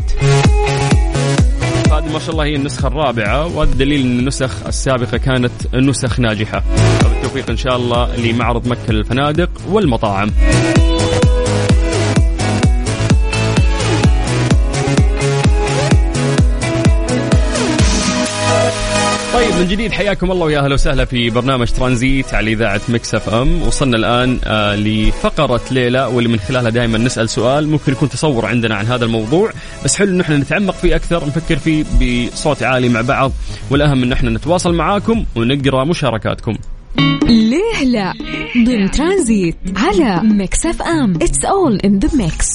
هذه 2.05 2.13
ما 2.13 2.19
شاء 2.19 2.31
الله 2.31 2.43
هي 2.43 2.55
النسخة 2.55 2.87
الرابعة 2.87 3.55
وهذا 3.55 3.73
دليل 3.73 4.01
أن 4.01 4.19
النسخ 4.19 4.65
السابقة 4.67 5.17
كانت 5.17 5.51
نسخ 5.75 6.19
ناجحة. 6.19 6.63
فبالتوفيق 6.99 7.49
إن 7.49 7.57
شاء 7.57 7.75
الله 7.75 8.15
لمعرض 8.15 8.67
مكة 8.67 8.93
للفنادق 8.93 9.49
والمطاعم. 9.69 10.31
من 19.59 19.67
جديد 19.67 19.91
حياكم 19.91 20.31
الله 20.31 20.45
ويا 20.45 20.59
أهلا 20.59 20.73
وسهلا 20.73 21.05
في 21.05 21.29
برنامج 21.29 21.67
ترانزيت 21.71 22.33
على 22.33 22.51
إذاعة 22.51 22.81
Mix 22.89 23.15
FM. 23.15 23.61
وصلنا 23.61 23.97
الآن 23.97 24.39
آه 24.43 24.75
لفقرة 24.75 25.61
ليه 25.71 25.97
لا 25.97 26.05
واللي 26.05 26.29
من 26.29 26.39
خلالها 26.39 26.69
دائما 26.69 26.97
نسأل 26.97 27.29
سؤال 27.29 27.67
ممكن 27.67 27.91
يكون 27.91 28.09
تصور 28.09 28.45
عندنا 28.45 28.75
عن 28.75 28.85
هذا 28.85 29.05
الموضوع. 29.05 29.51
بس 29.85 29.95
حلو 29.95 30.11
إن 30.11 30.21
إحنا 30.21 30.37
نتعمق 30.37 30.73
فيه 30.73 30.95
أكثر 30.95 31.27
نفكر 31.27 31.57
فيه 31.57 31.85
بصوت 32.01 32.63
عالي 32.63 32.89
مع 32.89 33.01
بعض. 33.01 33.31
والأهم 33.69 34.03
إن 34.03 34.11
إحنا 34.11 34.29
نتواصل 34.29 34.73
معاكم 34.73 35.25
ونقرأ 35.35 35.83
مشاركاتكم. 35.83 36.55
ليه 37.23 37.83
لا؟ 37.85 38.13
ضمن 38.65 38.91
ترانزيت 38.91 39.55
على 39.75 40.21
Mix 40.23 40.65
FM. 40.65 41.15
it's 41.15 41.45
all 41.45 41.75
in 41.75 41.99
the 41.99 42.09
mix 42.17 42.47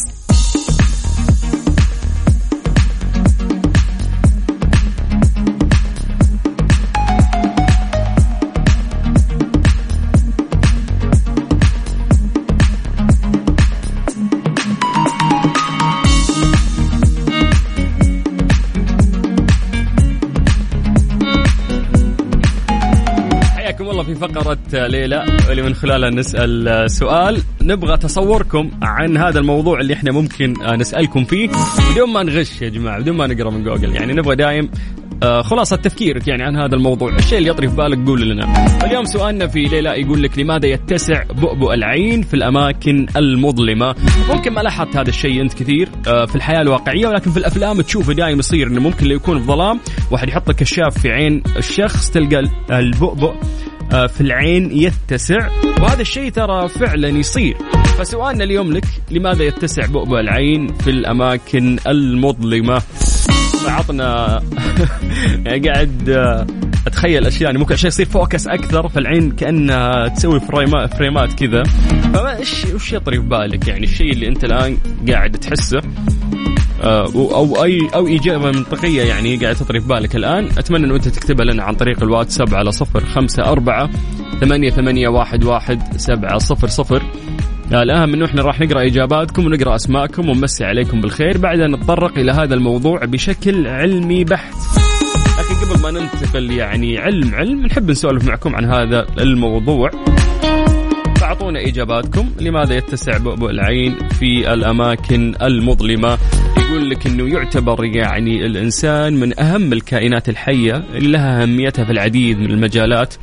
فقرة 24.20 24.86
ليلى 24.86 25.24
اللي 25.50 25.62
من 25.62 25.74
خلالها 25.74 26.10
نسأل 26.10 26.90
سؤال. 26.90 27.42
نبغى 27.62 27.96
تصوركم 27.96 28.70
عن 28.82 29.16
هذا 29.16 29.38
الموضوع 29.38 29.80
اللي 29.80 29.94
إحنا 29.94 30.12
ممكن 30.12 30.54
نسألكم 30.76 31.24
فيه. 31.24 31.50
بدون 31.92 32.12
ما 32.12 32.22
نغش 32.22 32.62
يا 32.62 32.68
جماعة 32.68 33.00
بدون 33.00 33.16
ما 33.16 33.26
نقرأ 33.26 33.50
من 33.50 33.64
جوجل. 33.64 33.96
يعني 33.96 34.12
نبغى 34.12 34.36
دايم 34.36 34.70
آه، 35.22 35.42
خلاصة 35.42 35.76
تفكيرك 35.76 36.28
يعني 36.28 36.42
عن 36.42 36.56
هذا 36.56 36.74
الموضوع. 36.74 37.16
الشيء 37.16 37.38
اللي 37.38 37.50
يطري 37.50 37.68
في 37.68 37.76
بالك 37.76 38.06
قول 38.06 38.28
لنا. 38.28 38.66
اليوم 38.84 39.04
سؤالنا 39.04 39.46
في 39.46 39.62
ليلى 39.62 40.00
يقول 40.00 40.22
لك 40.22 40.38
لماذا 40.38 40.66
يتسع 40.66 41.22
بؤبؤ 41.22 41.74
العين 41.74 42.22
في 42.22 42.34
الأماكن 42.34 43.06
المظلمة؟ 43.16 43.94
ممكن 44.30 44.52
ما 44.52 44.60
لاحظت 44.60 44.96
هذا 44.96 45.08
الشيء 45.08 45.40
أنت 45.42 45.54
كثير 45.54 45.88
آه، 46.08 46.24
في 46.26 46.36
الحياة 46.36 46.60
الواقعية 46.60 47.06
ولكن 47.06 47.30
في 47.30 47.36
الأفلام 47.36 47.80
تشوفه 47.80 48.12
دايم 48.12 48.38
يصير 48.38 48.66
إنه 48.66 48.80
ممكن 48.80 49.06
لو 49.06 49.16
يكون 49.16 49.40
في 49.40 49.46
ظلام. 49.46 49.80
واحد 50.10 50.28
يحط 50.28 50.50
كشاف 50.50 50.98
في 50.98 51.10
عين 51.10 51.42
الشخص 51.56 52.10
تلقى 52.10 52.42
البؤبؤ 52.70 53.30
آه، 53.30 53.40
في 53.90 54.20
العين 54.20 54.72
يتسع. 54.72 55.48
وهذا 55.80 56.00
الشيء 56.00 56.30
ترى 56.30 56.68
فعلا 56.68 57.08
يصير. 57.08 57.56
فسؤالنا 57.98 58.44
اليوم 58.44 58.72
لك 58.72 58.84
لماذا 59.10 59.44
يتسع 59.44 59.86
بؤبؤ 59.86 60.20
العين 60.20 60.66
في 60.66 60.90
الأماكن 60.90 61.78
المظلمة؟ 61.86 62.82
عطنا 63.66 64.42
يعني 65.46 65.60
قاعد 65.68 66.08
آه، 66.08 66.46
أتخيل 66.86 67.26
أشياء 67.26 67.42
يعني 67.42 67.58
ممكن 67.58 67.74
عشان 67.74 67.88
يصير 67.88 68.06
focus 68.06 68.48
أكثر 68.48 68.88
فالعين 68.88 69.30
كأنها 69.30 70.08
تسوي 70.08 70.40
فريمات 70.40 70.94
فريمات 70.94 71.32
كذا. 71.32 71.62
فما 72.14 72.36
إيش 72.36 72.64
وش 72.74 72.92
يطري 72.92 73.20
في 73.20 73.26
بالك؟ 73.26 73.68
يعني 73.68 73.84
الشيء 73.84 74.12
اللي 74.12 74.28
أنت 74.28 74.44
الآن 74.44 74.78
قاعد 75.08 75.30
تحسه. 75.30 75.78
آه، 75.78 76.59
أو 76.82 77.64
اي 77.64 77.88
أو 77.94 78.08
اجابه 78.08 78.50
منطقية 78.50 79.02
يعني 79.02 79.36
قاعد 79.36 79.54
تطري 79.54 79.80
في 79.80 79.88
بالك 79.88 80.16
الآن. 80.16 80.48
أتمنى 80.58 80.86
انه 80.86 80.94
أنت 80.94 81.08
تكتبها 81.08 81.44
لنا 81.44 81.62
عن 81.62 81.74
طريق 81.74 82.02
الواتساب 82.02 82.54
على 82.54 82.72
صفر 82.72 83.04
خمسة 83.04 83.42
أربعة 83.42 83.90
ثمانية 84.40 84.70
ثمانية 84.70 85.08
واحد 85.08 85.44
واحد 85.44 85.96
سبعة 85.96 86.38
صفر 86.38 86.68
صفر. 86.68 87.02
الأهم 87.72 88.14
أنه 88.14 88.24
إحنا 88.24 88.42
راح 88.42 88.60
نقرأ 88.60 88.86
إجاباتكم 88.86 89.46
ونقرأ 89.46 89.74
أسماءكم 89.74 90.28
ونمسي 90.28 90.64
عليكم 90.64 91.00
بالخير. 91.00 91.38
بعدها 91.38 91.66
نتطرق 91.66 92.18
إلى 92.18 92.32
هذا 92.32 92.54
الموضوع 92.54 93.04
بشكل 93.04 93.66
علمي 93.66 94.24
بحت. 94.24 94.54
أخي 95.38 95.66
قبل 95.66 95.82
ما 95.82 95.90
ننتقل 95.90 96.50
يعني 96.50 96.98
علم 96.98 97.34
علم 97.34 97.66
نحب 97.66 97.90
نسولف 97.90 98.24
معكم 98.24 98.56
عن 98.56 98.64
هذا 98.64 99.06
الموضوع. 99.18 99.90
فاعطونا 101.30 101.60
إجاباتكم. 101.60 102.30
لماذا 102.40 102.76
يتسع 102.76 103.18
بؤبؤ 103.18 103.50
العين 103.50 103.98
في 104.08 104.52
الأماكن 104.52 105.34
المظلمة؟ 105.42 106.18
يقول 106.58 106.90
لك 106.90 107.06
إنه 107.06 107.34
يعتبر 107.34 107.84
يعني 107.84 108.46
الإنسان 108.46 109.14
من 109.14 109.40
أهم 109.40 109.72
الكائنات 109.72 110.28
الحية 110.28 110.84
اللي 110.94 111.08
لها 111.12 111.42
أهميتها 111.42 111.84
في 111.84 111.92
العديد 111.92 112.38
من 112.38 112.50
المجالات. 112.50 113.14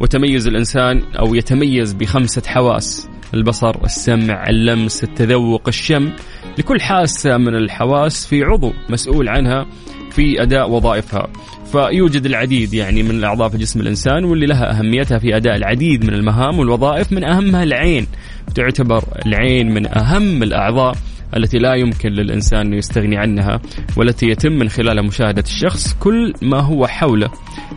وتميز 0.00 0.46
الإنسان 0.46 1.02
أو 1.18 1.34
يتميز 1.34 1.92
بخمسة 1.92 2.42
حواس 2.46 3.08
البصر، 3.34 3.84
السمع، 3.84 4.44
اللمس، 4.48 5.04
التذوق، 5.04 5.68
الشم، 5.68 6.12
لكل 6.58 6.80
حاسة 6.80 7.36
من 7.36 7.54
الحواس 7.54 8.26
في 8.26 8.42
عضو 8.42 8.72
مسؤول 8.90 9.28
عنها. 9.28 9.66
في 10.14 10.42
أداء 10.42 10.70
وظائفها. 10.70 11.28
فيوجد 11.72 12.26
العديد 12.26 12.74
يعني 12.74 13.02
من 13.02 13.10
الأعضاء 13.10 13.48
في 13.48 13.58
جسم 13.58 13.80
الإنسان 13.80 14.24
واللي 14.24 14.46
لها 14.46 14.78
أهميتها 14.78 15.18
في 15.18 15.36
أداء 15.36 15.56
العديد 15.56 16.04
من 16.04 16.14
المهام 16.14 16.58
والوظائف 16.58 17.12
من 17.12 17.24
أهمها 17.24 17.62
العين. 17.62 18.06
تعتبر 18.54 19.04
العين 19.26 19.74
من 19.74 19.98
أهم 19.98 20.42
الأعضاء 20.42 20.96
التي 21.36 21.58
لا 21.58 21.74
يمكن 21.74 22.08
للإنسان 22.08 22.60
أن 22.60 22.74
يستغني 22.74 23.16
عنها 23.16 23.60
والتي 23.96 24.26
يتم 24.26 24.52
من 24.52 24.68
خلالها 24.68 25.02
مشاهدة 25.02 25.42
الشخص 25.46 25.94
كل 26.00 26.32
ما 26.42 26.60
هو 26.60 26.86
حوله 26.86 27.30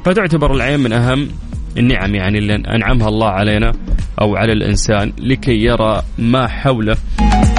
فتعتبر 0.06 0.54
العين 0.54 0.80
من 0.80 0.94
أهم 0.94 1.28
النعم 1.78 2.16
يعني 2.16 2.38
اللي 2.38 2.56
أنعمها 2.56 3.08
الله 3.08 3.28
علينا 3.30 3.72
أو 4.22 4.36
على 4.36 4.54
الإنسان 4.54 5.14
لكي 5.18 5.64
يرى 5.64 6.02
ما 6.18 6.48
حوله 6.48 6.94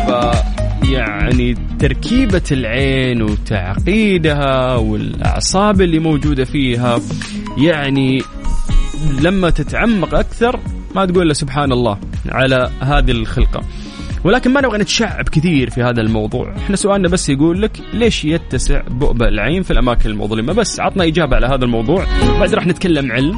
ف 0.07 0.56
يعني 0.93 1.55
تركيبة 1.79 2.43
العين 2.53 3.23
وتعقيدها 3.23 4.77
والأعصاب 4.77 5.81
اللي 5.81 5.99
موجودة 5.99 6.45
فيها 6.45 7.01
يعني 7.59 8.23
لما 9.21 9.51
تتعمق 9.51 10.15
أكثر 10.15 10.61
ما 10.95 11.07
تقول 11.07 11.23
إلا 11.23 11.35
سبحان 11.35 11.73
الله 11.73 11.99
على 12.29 12.71
هذه 12.81 13.11
الخلقة. 13.11 13.63
ولكن 14.25 14.53
ما 14.53 14.61
نبغى 14.61 14.79
نتشعب 14.79 15.29
كثير 15.29 15.71
في 15.71 15.83
هذا 15.83 16.01
الموضوع. 16.01 16.57
إحنا 16.57 16.77
سؤالنا 16.77 17.09
بس 17.09 17.29
يقول 17.29 17.63
لك 17.63 17.81
ليش 17.95 18.25
يتسع 18.25 18.81
بؤبؤ 18.91 19.29
العين 19.29 19.63
في 19.63 19.71
الأماكن 19.71 20.11
المظلمة؟ 20.11 20.53
بس 20.53 20.81
عطنا 20.81 21.05
إجابة 21.05 21.37
على 21.37 21.47
هذا 21.47 21.65
الموضوع. 21.65 22.07
بعد 22.41 22.55
راح 22.55 22.67
نتكلم 22.67 23.13
علم 23.13 23.37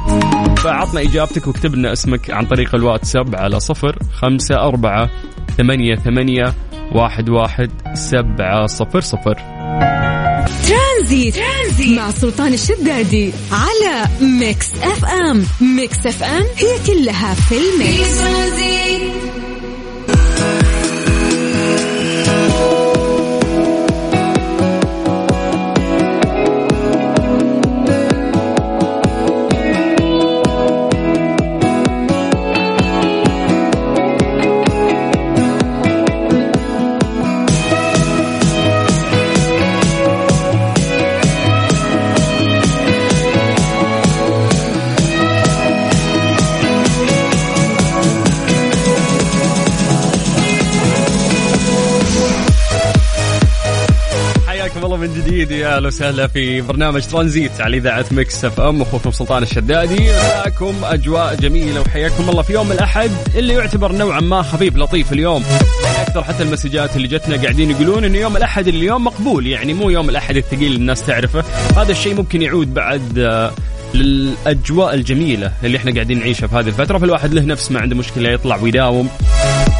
فعطنا 0.55 1.01
إجابتك 1.01 1.47
واكتب 1.47 1.75
لنا 1.75 1.93
اسمك 1.93 2.31
عن 2.31 2.45
طريق 2.45 2.75
الواتساب 2.75 3.35
على 3.35 3.59
صفر 3.59 3.97
خمسة 4.13 4.55
أربعة 4.55 5.09
ثمانية 5.57 5.95
ثمانية 5.95 6.53
واحد 6.95 7.29
واحد 7.29 7.71
سبعة 7.93 8.67
صفر 8.67 9.01
صفر 9.01 9.37
ترانزيت. 10.67 11.35
مع 11.97 12.11
سلطان 12.11 12.53
الشدادي 12.53 13.33
على 13.51 14.05
Mix 14.21 14.71
FM 14.83 15.45
Mix 15.61 16.05
FM 16.05 16.43
هي 16.57 16.85
كلها 16.87 17.33
في 17.33 17.55
ال 17.55 17.98
mix 17.98 19.28
من 54.87 55.13
جديد 55.13 55.51
يا 55.51 55.75
أهلا 55.75 55.87
وسهلا 55.87 56.27
في 56.27 56.61
برنامج 56.61 57.05
ترانزيت 57.05 57.61
على 57.61 57.77
إذاعة 57.77 58.05
Mix 58.11 58.45
FM 58.45 58.81
أخوكم 58.81 59.11
سلطان 59.11 59.43
الشدادي. 59.43 60.11
مساكم 60.11 60.75
أجواء 60.83 61.35
جميلة 61.35 61.81
وحياكم 61.81 62.29
الله 62.29 62.41
في 62.41 62.53
يوم 62.53 62.71
الأحد 62.71 63.11
اللي 63.35 63.53
يعتبر 63.53 63.91
نوعا 63.91 64.19
ما 64.19 64.41
خفيف 64.41 64.77
لطيف 64.77 65.13
اليوم. 65.13 65.43
أكثر 66.01 66.23
حتى 66.23 66.43
المسجات 66.43 66.95
اللي 66.95 67.07
جتنا 67.07 67.41
قاعدين 67.41 67.71
يقولون 67.71 68.03
إنه 68.03 68.17
يوم 68.17 68.37
الأحد 68.37 68.67
اليوم 68.67 69.03
مقبول 69.03 69.47
يعني 69.47 69.73
مو 69.73 69.89
يوم 69.89 70.09
الأحد 70.09 70.37
الثقيل 70.37 70.75
الناس 70.75 71.05
تعرفه. 71.05 71.43
هذا 71.77 71.91
الشيء 71.91 72.15
ممكن 72.15 72.41
يعود 72.41 72.73
بعد 72.73 73.19
آه، 73.19 73.51
للأجواء 73.93 74.93
الجميلة 74.93 75.51
اللي 75.63 75.77
إحنا 75.77 75.93
قاعدين 75.93 76.19
نعيشها 76.19 76.47
في 76.47 76.55
هذه 76.55 76.67
الفترة. 76.67 76.97
فالواحد 76.97 77.33
له 77.33 77.41
نفس 77.41 77.71
ما 77.71 77.79
عنده 77.79 77.95
مشكلة 77.95 78.29
يطلع 78.29 78.55
ويداوم. 78.55 79.09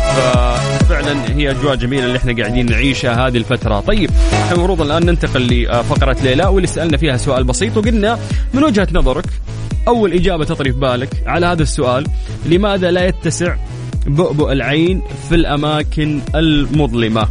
ففعلا 0.10 1.36
هي 1.36 1.52
أجواء 1.52 1.76
جميلة 1.76 2.06
اللي 2.06 2.18
إحنا 2.18 2.36
قاعدين 2.38 2.66
نعيشها 2.66 3.28
هذه 3.28 3.38
الفترة. 3.38 3.80
طيب 3.80 4.10
إحنا 4.34 4.56
المفروض 4.56 4.82
الآن 4.82 5.06
ننتقل 5.06 5.42
لفقرة 5.64 6.18
ليلى 6.24 6.46
واللي 6.46 6.68
سألنا 6.68 6.98
فيها 6.98 7.18
سؤال 7.18 7.44
بسيط 7.44 7.78
وقلنا 7.78 8.20
من 8.54 8.64
وجهة 8.64 8.88
نظرك 8.94 9.26
أول 9.88 10.14
إجابة 10.14 10.46
تطري 10.46 10.74
في 10.74 10.80
بالك 10.80 11.10
على 11.26 11.46
هذا 11.46 11.64
السؤال 11.64 12.08
لماذا 12.46 12.92
لا 12.92 13.06
يتسع 13.06 13.56
بؤبؤ 14.08 14.52
العين 14.52 15.02
في 15.30 15.36
الأماكن 15.36 16.22
المظلمة؟ 16.36 17.28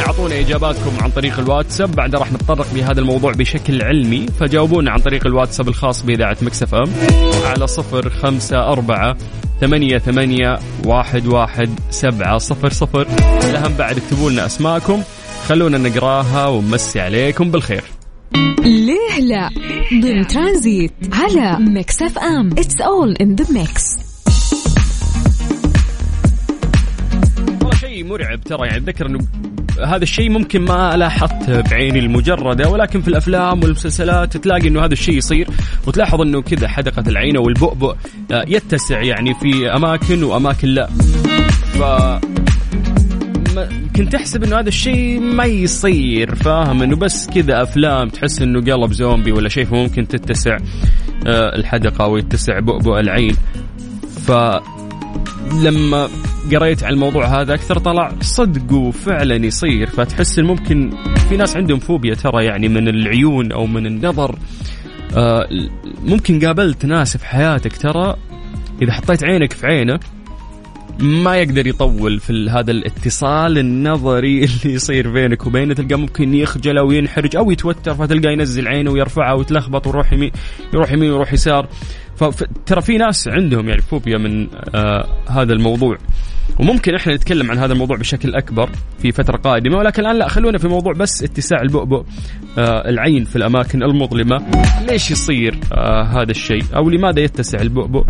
اعطونا 0.00 0.40
إجاباتكم 0.40 0.90
عن 1.00 1.10
طريق 1.10 1.38
الواتساب. 1.38 1.92
بعد 1.92 2.14
راح 2.14 2.32
نتطرق 2.32 2.66
لهذا 2.74 3.00
الموضوع 3.00 3.32
بشكل 3.32 3.82
علمي. 3.82 4.26
فجاوبونا 4.40 4.90
عن 4.90 4.98
طريق 4.98 5.26
الواتساب 5.26 5.68
الخاص 5.68 6.02
بإذاعة 6.02 6.36
مكسف 6.42 6.74
إم 6.74 6.90
على 7.44 7.66
صفر 7.66 8.10
خمسة 8.10 8.72
أربعة 8.72 9.16
ثمانية 9.60 9.98
ثمانية 9.98 10.58
واحد 10.84 11.26
واحد 11.26 11.70
سبعة 11.90 12.38
صفر 12.38 12.70
صفر. 12.70 13.06
الأهم 13.50 13.72
بعد 13.74 13.96
اكتبوا 13.96 14.30
لنا 14.30 14.46
أسماءكم. 14.46 15.02
خلونا 15.48 15.78
نقراها 15.78 16.46
ونمسي 16.46 17.00
عليكم 17.00 17.50
بالخير. 17.50 17.84
ليه 18.64 19.20
لا؟ 19.20 19.50
ضمن 20.02 20.26
ترانزيت 20.26 20.92
على 21.12 21.56
Mix 21.64 22.02
FM. 22.02 22.50
It's 22.58 22.80
all 22.80 23.16
in 23.20 23.34
the 23.34 23.52
mix 23.52 23.84
والله 27.46 27.76
شيء 27.80 28.04
مرعب 28.04 28.40
ترى 28.40 28.66
يعني 28.66 28.76
أتذكر 28.76 29.06
إنه 29.06 29.18
هذا 29.86 30.02
الشيء 30.02 30.30
ممكن 30.30 30.60
ما 30.62 30.96
لاحظته 30.96 31.60
بعيني 31.60 31.98
المجردة 31.98 32.68
ولكن 32.68 33.00
في 33.00 33.08
الأفلام 33.08 33.62
والمسلسلات 33.62 34.36
تلاقي 34.36 34.68
إنه 34.68 34.84
هذا 34.84 34.92
الشيء 34.92 35.14
يصير 35.14 35.48
وتلاحظ 35.86 36.20
إنه 36.20 36.42
كذا 36.42 36.68
حدقة 36.68 37.04
العين 37.08 37.36
أو 37.36 37.48
البؤبؤ 37.48 37.94
آه، 38.32 38.44
يتسع 38.48 39.02
يعني 39.02 39.34
في 39.34 39.70
أماكن 39.76 40.22
وأماكن 40.22 40.68
لا. 40.68 40.86
ف 41.78 41.82
كنت 43.96 44.14
أحسب 44.14 44.44
إنه 44.44 44.58
هذا 44.58 44.68
الشيء 44.68 45.20
ما 45.20 45.44
يصير 45.44 46.34
فاهم؟ 46.34 46.82
إنه 46.82 46.96
بس 46.96 47.26
كذا 47.26 47.62
أفلام 47.62 48.08
تحس 48.08 48.42
إنه 48.42 48.60
قلب 48.60 48.92
زومبي 48.92 49.32
ولا 49.32 49.48
شيء 49.48 49.64
فممكن 49.64 50.08
تتسع 50.08 50.56
آه، 51.26 51.56
الحدقة 51.56 52.06
ويتسع 52.06 52.58
بؤبؤ 52.58 52.98
العين. 53.00 53.34
ف 54.26 54.32
لما 55.62 56.08
قريت 56.52 56.84
عن 56.84 56.92
الموضوع 56.92 57.40
هذا 57.40 57.54
أكثر 57.54 57.78
طلع 57.78 58.12
صدق 58.20 58.72
وفعلا 58.72 59.36
يصير 59.36 59.86
فتحس 59.86 60.38
إن 60.38 60.44
ممكن 60.44 60.90
في 61.28 61.36
ناس 61.36 61.56
عندهم 61.56 61.78
فوبيا 61.78 62.14
ترى 62.14 62.44
يعني 62.44 62.68
من 62.68 62.88
العيون 62.88 63.52
أو 63.52 63.66
من 63.66 63.86
النظر. 63.86 64.38
آه 65.16 65.48
ممكن 66.04 66.46
قابلت 66.46 66.86
ناس 66.86 67.16
في 67.16 67.26
حياتك 67.26 67.76
ترى 67.76 68.16
إذا 68.82 68.92
حطيت 68.92 69.24
عينك 69.24 69.52
في 69.52 69.66
عينه 69.66 70.00
ما 71.00 71.36
يقدر 71.36 71.66
يطول 71.66 72.20
في 72.20 72.50
هذا 72.50 72.70
الاتصال 72.70 73.58
النظري 73.58 74.38
اللي 74.44 74.74
يصير 74.74 75.12
بينك 75.12 75.46
وبينه 75.46 75.74
تلقى 75.74 75.94
ممكن 75.94 76.34
يخجل 76.34 76.78
أو 76.78 76.90
ينحرج 76.92 77.36
أو 77.36 77.50
يتوتر 77.50 77.94
فتلقى 77.94 78.32
ينزل 78.32 78.68
عينه 78.68 78.90
ويرفعها 78.90 79.32
وتلخبط 79.32 79.86
ويروح 79.86 80.12
يمين 80.12 80.30
يروح 80.74 80.92
يمين 80.92 81.10
ويروح 81.10 81.32
يسار. 81.32 81.68
فترى 82.20 82.80
في 82.82 82.98
ناس 82.98 83.28
عندهم 83.28 83.68
يعني 83.68 83.82
فوبيا 83.82 84.18
من 84.18 84.48
آه 84.74 85.06
هذا 85.28 85.52
الموضوع. 85.52 85.96
وممكن 86.60 86.94
إحنا 86.94 87.14
نتكلم 87.14 87.50
عن 87.50 87.58
هذا 87.58 87.72
الموضوع 87.72 87.96
بشكل 87.96 88.34
أكبر 88.34 88.70
في 89.02 89.12
فترة 89.12 89.36
قادمة 89.36 89.78
ولكن 89.78 90.02
الآن 90.02 90.16
لا 90.16 90.28
خلونا 90.28 90.58
في 90.58 90.68
موضوع 90.68 90.92
بس 90.92 91.22
اتساع 91.22 91.62
البؤبؤ 91.62 92.04
آه 92.58 92.88
العين 92.88 93.24
في 93.24 93.36
الأماكن 93.36 93.82
المظلمة. 93.82 94.42
ليش 94.88 95.10
يصير 95.10 95.54
آه 95.72 96.02
هذا 96.02 96.30
الشيء؟ 96.30 96.62
أو 96.76 96.90
لماذا 96.90 97.20
يتسع 97.20 97.60
البؤبؤ 97.60 98.04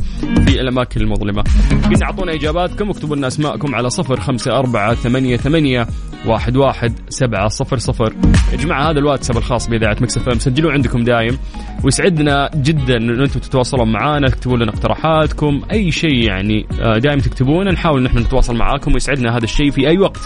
في 0.47 0.61
الأماكن 0.61 1.01
المظلمة؟ 1.01 1.45
قلنا 1.85 2.05
أعطونا 2.05 2.35
إجاباتكم 2.35 2.89
واكتبوا 2.89 3.17
لنا 3.17 3.27
أسماءكم 3.27 3.75
على 3.75 3.91
صفر 3.91 4.21
خمسة 4.21 4.59
أربعة 4.59 4.95
ثمانية, 4.95 5.37
ثمانية 5.37 5.87
واحد, 6.27 6.57
واحد 6.57 6.93
سبعة 7.09 7.49
صفر 7.49 7.79
صفر. 7.79 8.15
يا 8.53 8.57
جماعة 8.57 8.91
هذا 8.91 8.99
الواتساب 8.99 9.37
الخاص 9.37 9.69
بإذاعة 9.69 9.97
مكسف 10.01 10.29
إم 10.29 10.39
سجلوه 10.39 10.73
عندكم 10.73 11.05
دايم. 11.05 11.39
ويسعدنا 11.85 12.51
جدا 12.55 12.97
إن 12.97 13.21
أنتم 13.21 13.41
تتواصلون 13.41 13.93
معنا 14.01 14.29
تكتبوا 14.29 14.57
لنا 14.57 14.71
اقتراحاتكم 14.73 15.63
أي 15.73 15.91
شيء 15.91 16.29
يعني 16.29 16.67
آه، 16.81 16.99
دائما 16.99 17.21
تكتبونه 17.21 17.71
نحاول 17.71 18.03
نحن 18.03 18.19
نتواصل 18.19 18.57
معاكم 18.57 18.93
ويسعدنا 18.93 19.37
هذا 19.37 19.45
الشيء 19.45 19.71
في 19.71 19.89
أي 19.89 19.99
وقت. 19.99 20.21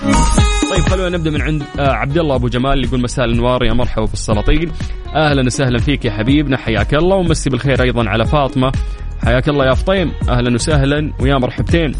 طيب 0.70 0.80
خلونا 0.80 1.16
نبدأ 1.16 1.30
من 1.30 1.40
عند 1.42 1.62
آه 1.78 1.92
عبد 1.92 2.18
الله 2.18 2.34
أبو 2.34 2.48
جمال 2.48 2.72
اللي 2.72 2.86
يقول 2.86 3.00
مساء 3.02 3.24
الأنوار 3.24 3.64
يا 3.64 3.72
مرحبا 3.72 4.06
في 4.06 4.14
السلاطين 4.14 4.72
أهلا 5.14 5.46
وسهلا 5.46 5.78
فيك 5.78 6.04
يا 6.04 6.10
حبيبنا 6.10 6.56
حياك 6.56 6.94
الله 6.94 7.16
ومسي 7.16 7.50
بالخير 7.50 7.82
أيضا 7.82 8.08
على 8.08 8.24
فاطمة. 8.26 8.72
حياك 9.24 9.48
الله 9.48 9.66
يا 9.66 9.74
فطيم 9.74 10.12
أهلا 10.28 10.54
وسهلا 10.54 11.12
ويا 11.20 11.38
مرحبتين. 11.38 11.92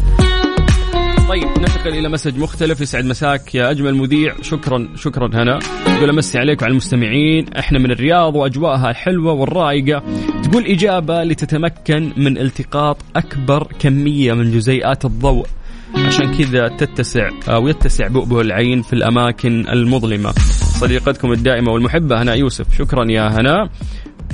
طيب 1.29 1.43
ننتقل 1.43 1.97
إلى 1.97 2.09
مسج 2.09 2.37
مختلف 2.37 2.81
يسعد 2.81 3.05
مساك 3.05 3.55
يا 3.55 3.71
أجمل 3.71 3.95
مذيع 3.95 4.35
شكرا 4.41 4.87
شكرا 4.95 5.27
هنا. 5.33 5.59
تقول 5.85 6.09
أمسي 6.09 6.39
عليك 6.39 6.61
وعلى 6.61 6.71
المستمعين. 6.71 7.45
إحنا 7.59 7.79
من 7.79 7.91
الرياض 7.91 8.35
وأجواءها 8.35 8.89
الحلوه 8.89 9.33
والرائقة. 9.33 10.03
تقول 10.43 10.65
إجابة 10.65 11.23
لتتمكن 11.23 12.13
من 12.17 12.37
التقاط 12.37 12.97
أكبر 13.15 13.67
كمية 13.79 14.33
من 14.33 14.51
جزيئات 14.51 15.05
الضوء. 15.05 15.47
عشان 15.95 16.37
كذا 16.37 16.67
تتسع 16.67 17.29
أو 17.47 17.67
يتسع 17.67 18.07
بؤبؤ 18.07 18.41
العين 18.41 18.81
في 18.81 18.93
الأماكن 18.93 19.67
المظلمة. 19.67 20.31
صديقتكم 20.79 21.31
الدائمة 21.31 21.71
والمحبة 21.71 22.21
هنا 22.21 22.33
يوسف. 22.33 22.77
شكرا 22.77 23.11
يا 23.11 23.27
هنا. 23.27 23.69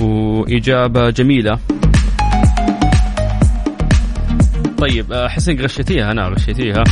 وإجابة 0.00 1.10
جميلة. 1.10 1.58
طيب 4.82 5.12
آه، 5.12 5.28
حسن 5.28 5.60
غشيتيها 5.60 6.12
أنا 6.12 6.28
غشيتيها. 6.28 6.84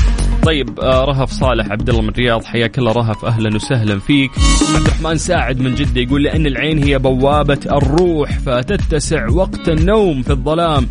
طيب 0.43 0.81
آه، 0.81 1.05
رهف 1.05 1.31
صالح 1.31 1.71
عبد 1.71 1.89
الله 1.89 2.03
من 2.03 2.09
الرياض 2.09 2.45
حياك 2.45 2.79
الله 2.79 2.93
رهف 2.93 3.25
أهلا 3.25 3.57
وسهلا 3.57 3.99
فيك. 3.99 4.31
عبد 4.75 4.87
الرحمن 4.87 5.17
ساعد 5.17 5.61
من 5.61 5.75
جدة 5.75 6.01
يقول 6.01 6.23
لأن 6.23 6.47
العين 6.47 6.83
هي 6.83 6.99
بوابة 6.99 7.59
الروح 7.67 8.39
فتتسع 8.39 9.29
وقت 9.29 9.69
النوم 9.69 10.23
في 10.23 10.31
الظلام. 10.31 10.87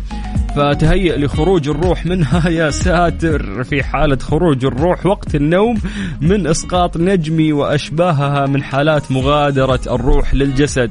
فتهيئ 0.56 1.18
لخروج 1.18 1.68
الروح 1.68 2.06
منها 2.06 2.48
يا 2.60 2.70
ساتر 2.70 3.64
في 3.64 3.82
حالة 3.82 4.18
خروج 4.18 4.64
الروح 4.64 5.06
وقت 5.06 5.34
النوم 5.34 5.80
من 6.20 6.46
إسقاط 6.46 6.96
نجمي 6.96 7.52
وأشباهها 7.52 8.46
من 8.46 8.62
حالات 8.62 9.12
مغادرة 9.12 9.80
الروح 9.86 10.34
للجسد. 10.34 10.90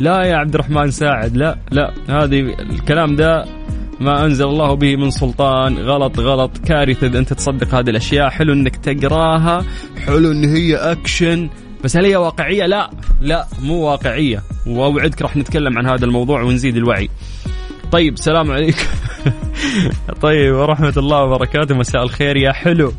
لا 0.00 0.22
يا 0.24 0.36
عبد 0.36 0.54
الرحمن 0.54 0.90
ساعد 0.90 1.36
لا 1.36 1.58
لا 1.70 1.92
هذه 2.08 2.40
الكلام 2.60 3.16
ده 3.16 3.44
ما 4.00 4.24
أنزل 4.24 4.44
الله 4.44 4.74
به 4.74 4.96
من 4.96 5.10
سلطان. 5.10 5.78
غلط 5.78 6.20
غلط. 6.20 6.58
كارثة 6.58 7.06
إذا 7.06 7.18
أنت 7.18 7.32
تصدق 7.32 7.74
هذه 7.74 7.90
الأشياء. 7.90 8.30
حلو 8.30 8.52
إنك 8.52 8.76
تقراها. 8.76 9.64
حلو 10.06 10.32
إن 10.32 10.44
هي 10.44 10.76
أكشن. 10.76 11.50
بس 11.84 11.96
هل 11.96 12.04
هي 12.04 12.16
واقعية؟ 12.16 12.66
لا 12.66 12.90
لا 13.20 13.46
مو 13.62 13.74
واقعية. 13.74 14.42
وأوعدك 14.66 15.22
راح 15.22 15.36
نتكلم 15.36 15.78
عن 15.78 15.86
هذا 15.86 16.04
الموضوع 16.04 16.42
ونزيد 16.42 16.76
الوعي. 16.76 17.08
طيب 17.92 18.14
السلام 18.14 18.50
عليكم. 18.50 18.86
طيب 20.22 20.54
ورحمة 20.54 20.94
الله 20.96 21.22
وبركاته. 21.24 21.74
مساء 21.74 22.02
الخير 22.02 22.36
يا 22.36 22.52
حلو. 22.52 22.92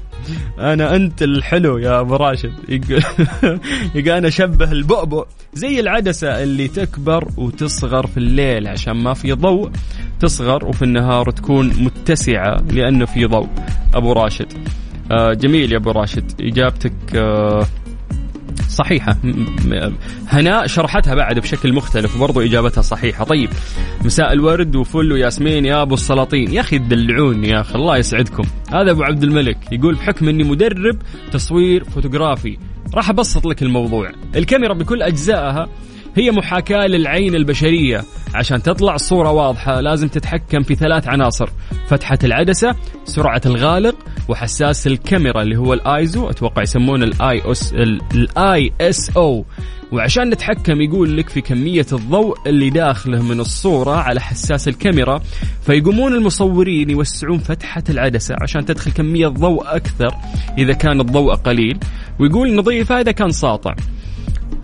أنا 0.59 0.95
أنت 0.95 1.23
الحلو 1.23 1.77
يا 1.77 1.99
أبو 1.99 2.15
راشد. 2.15 2.53
يقول 2.69 3.03
يقول 3.95 4.09
أنا 4.09 4.27
اشبه 4.27 4.71
البؤبؤ. 4.71 5.25
زي 5.53 5.79
العدسة 5.79 6.43
اللي 6.43 6.67
تكبر 6.67 7.27
وتصغر 7.37 8.07
في 8.07 8.17
الليل 8.17 8.67
عشان 8.67 8.93
ما 8.93 9.13
في 9.13 9.33
ضوء. 9.33 9.71
تصغر 10.19 10.65
وفي 10.65 10.81
النهار 10.81 11.29
تكون 11.31 11.67
متسعة 11.83 12.57
لأنه 12.71 13.05
في 13.05 13.25
ضوء. 13.25 13.49
أبو 13.93 14.13
راشد. 14.13 14.53
آه 15.11 15.33
جميل 15.33 15.71
يا 15.71 15.77
أبو 15.77 15.91
راشد. 15.91 16.31
إجابتك 16.41 17.15
آه 17.15 17.65
صحيحة. 18.69 19.17
هناء 20.27 20.67
شرحتها 20.67 21.15
بعد 21.15 21.39
بشكل 21.39 21.73
مختلف 21.73 22.15
وبرضو 22.15 22.41
إجابتها 22.41 22.81
صحيحة. 22.81 23.23
طيب 23.23 23.49
مساء 24.05 24.33
الورد 24.33 24.75
وفل 24.75 25.11
وياسمين 25.11 25.65
يا 25.65 25.81
أبو 25.81 25.93
السلاطين. 25.93 26.53
يا 26.53 26.61
أخي 26.61 26.79
تدلعوني 26.79 27.49
يا 27.49 27.61
أخي 27.61 27.75
الله 27.75 27.97
يسعدكم. 27.97 28.43
هذا 28.73 28.91
أبو 28.91 29.03
عبد 29.03 29.23
الملك 29.23 29.57
يقول 29.71 29.95
بحكم 29.95 30.29
أني 30.29 30.43
مدرب 30.43 30.97
تصوير 31.31 31.83
فوتوغرافي 31.83 32.57
راح 32.95 33.09
أبسط 33.09 33.45
لك 33.45 33.63
الموضوع. 33.63 34.11
الكاميرا 34.35 34.73
بكل 34.73 35.03
أجزائها 35.03 35.67
هي 36.15 36.31
محاكاة 36.31 36.87
للعين 36.87 37.35
البشرية. 37.35 38.03
عشان 38.35 38.63
تطلع 38.63 38.95
الصورة 38.95 39.31
واضحة 39.31 39.81
لازم 39.81 40.07
تتحكم 40.07 40.63
في 40.63 40.75
ثلاث 40.75 41.07
عناصر 41.07 41.49
فتحة 41.87 42.19
العدسة 42.23 42.75
سرعة 43.05 43.41
الغالق 43.45 43.95
وحساس 44.29 44.87
الكاميرا 44.87 45.41
اللي 45.41 45.57
هو 45.57 45.73
الايزو 45.73 46.29
أتوقع 46.29 46.61
يسمونه 46.61 47.05
ال 47.05 47.51
IS 47.51 47.73
ال 47.73 48.71
ISO. 48.81 49.45
وعشان 49.91 50.29
نتحكم 50.29 50.81
يقول 50.81 51.17
لك 51.17 51.29
في 51.29 51.41
كمية 51.41 51.85
الضوء 51.93 52.37
اللي 52.47 52.69
داخله 52.69 53.23
من 53.23 53.39
الصورة 53.39 53.95
على 53.95 54.21
حساس 54.21 54.67
الكاميرا 54.67 55.21
فيقومون 55.65 56.13
المصورين 56.13 56.89
يوسعون 56.89 57.37
فتحة 57.37 57.83
العدسة 57.89 58.35
عشان 58.41 58.65
تدخل 58.65 58.91
كمية 58.91 59.27
ضوء 59.27 59.75
أكثر 59.75 60.15
إذا 60.57 60.73
كان 60.73 61.01
الضوء 61.01 61.35
قليل. 61.35 61.77
ويقول 62.19 62.55
نضيفها 62.55 63.01
إذا 63.01 63.11
كان 63.11 63.31
ساطع. 63.31 63.75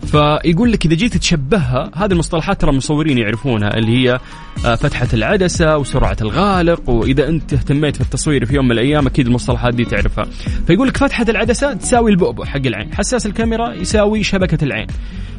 فيقول 0.06 0.72
لك 0.72 0.86
إذا 0.86 0.94
جيت 0.94 1.16
تشبهها 1.16 1.90
هذه 1.94 2.12
المصطلحات 2.12 2.60
ترى 2.60 2.70
المصورين 2.70 3.18
يعرفونها 3.18 3.76
اللي 3.76 3.92
هي 3.96 4.18
آه، 4.66 4.74
فتحة 4.74 5.08
العدسة 5.14 5.78
وسرعة 5.78 6.16
الغالق 6.20 6.90
وإذا 6.90 7.28
أنت 7.28 7.52
اهتميت 7.52 7.96
في 7.96 8.02
التصوير 8.02 8.44
في 8.44 8.54
يوم 8.54 8.64
من 8.64 8.72
الأيام 8.72 9.06
أكيد 9.06 9.26
المصطلحات 9.26 9.74
دي 9.74 9.84
تعرفها. 9.84 10.26
فيقول 10.66 10.88
لك 10.88 10.96
فتحة 10.96 11.26
العدسة 11.28 11.72
تساوي 11.72 12.10
البؤبؤ 12.10 12.44
حق 12.44 12.66
العين. 12.66 12.94
حساس 12.94 13.26
الكاميرا 13.26 13.72
يساوي 13.72 14.22
شبكة 14.22 14.64
العين. 14.64 14.86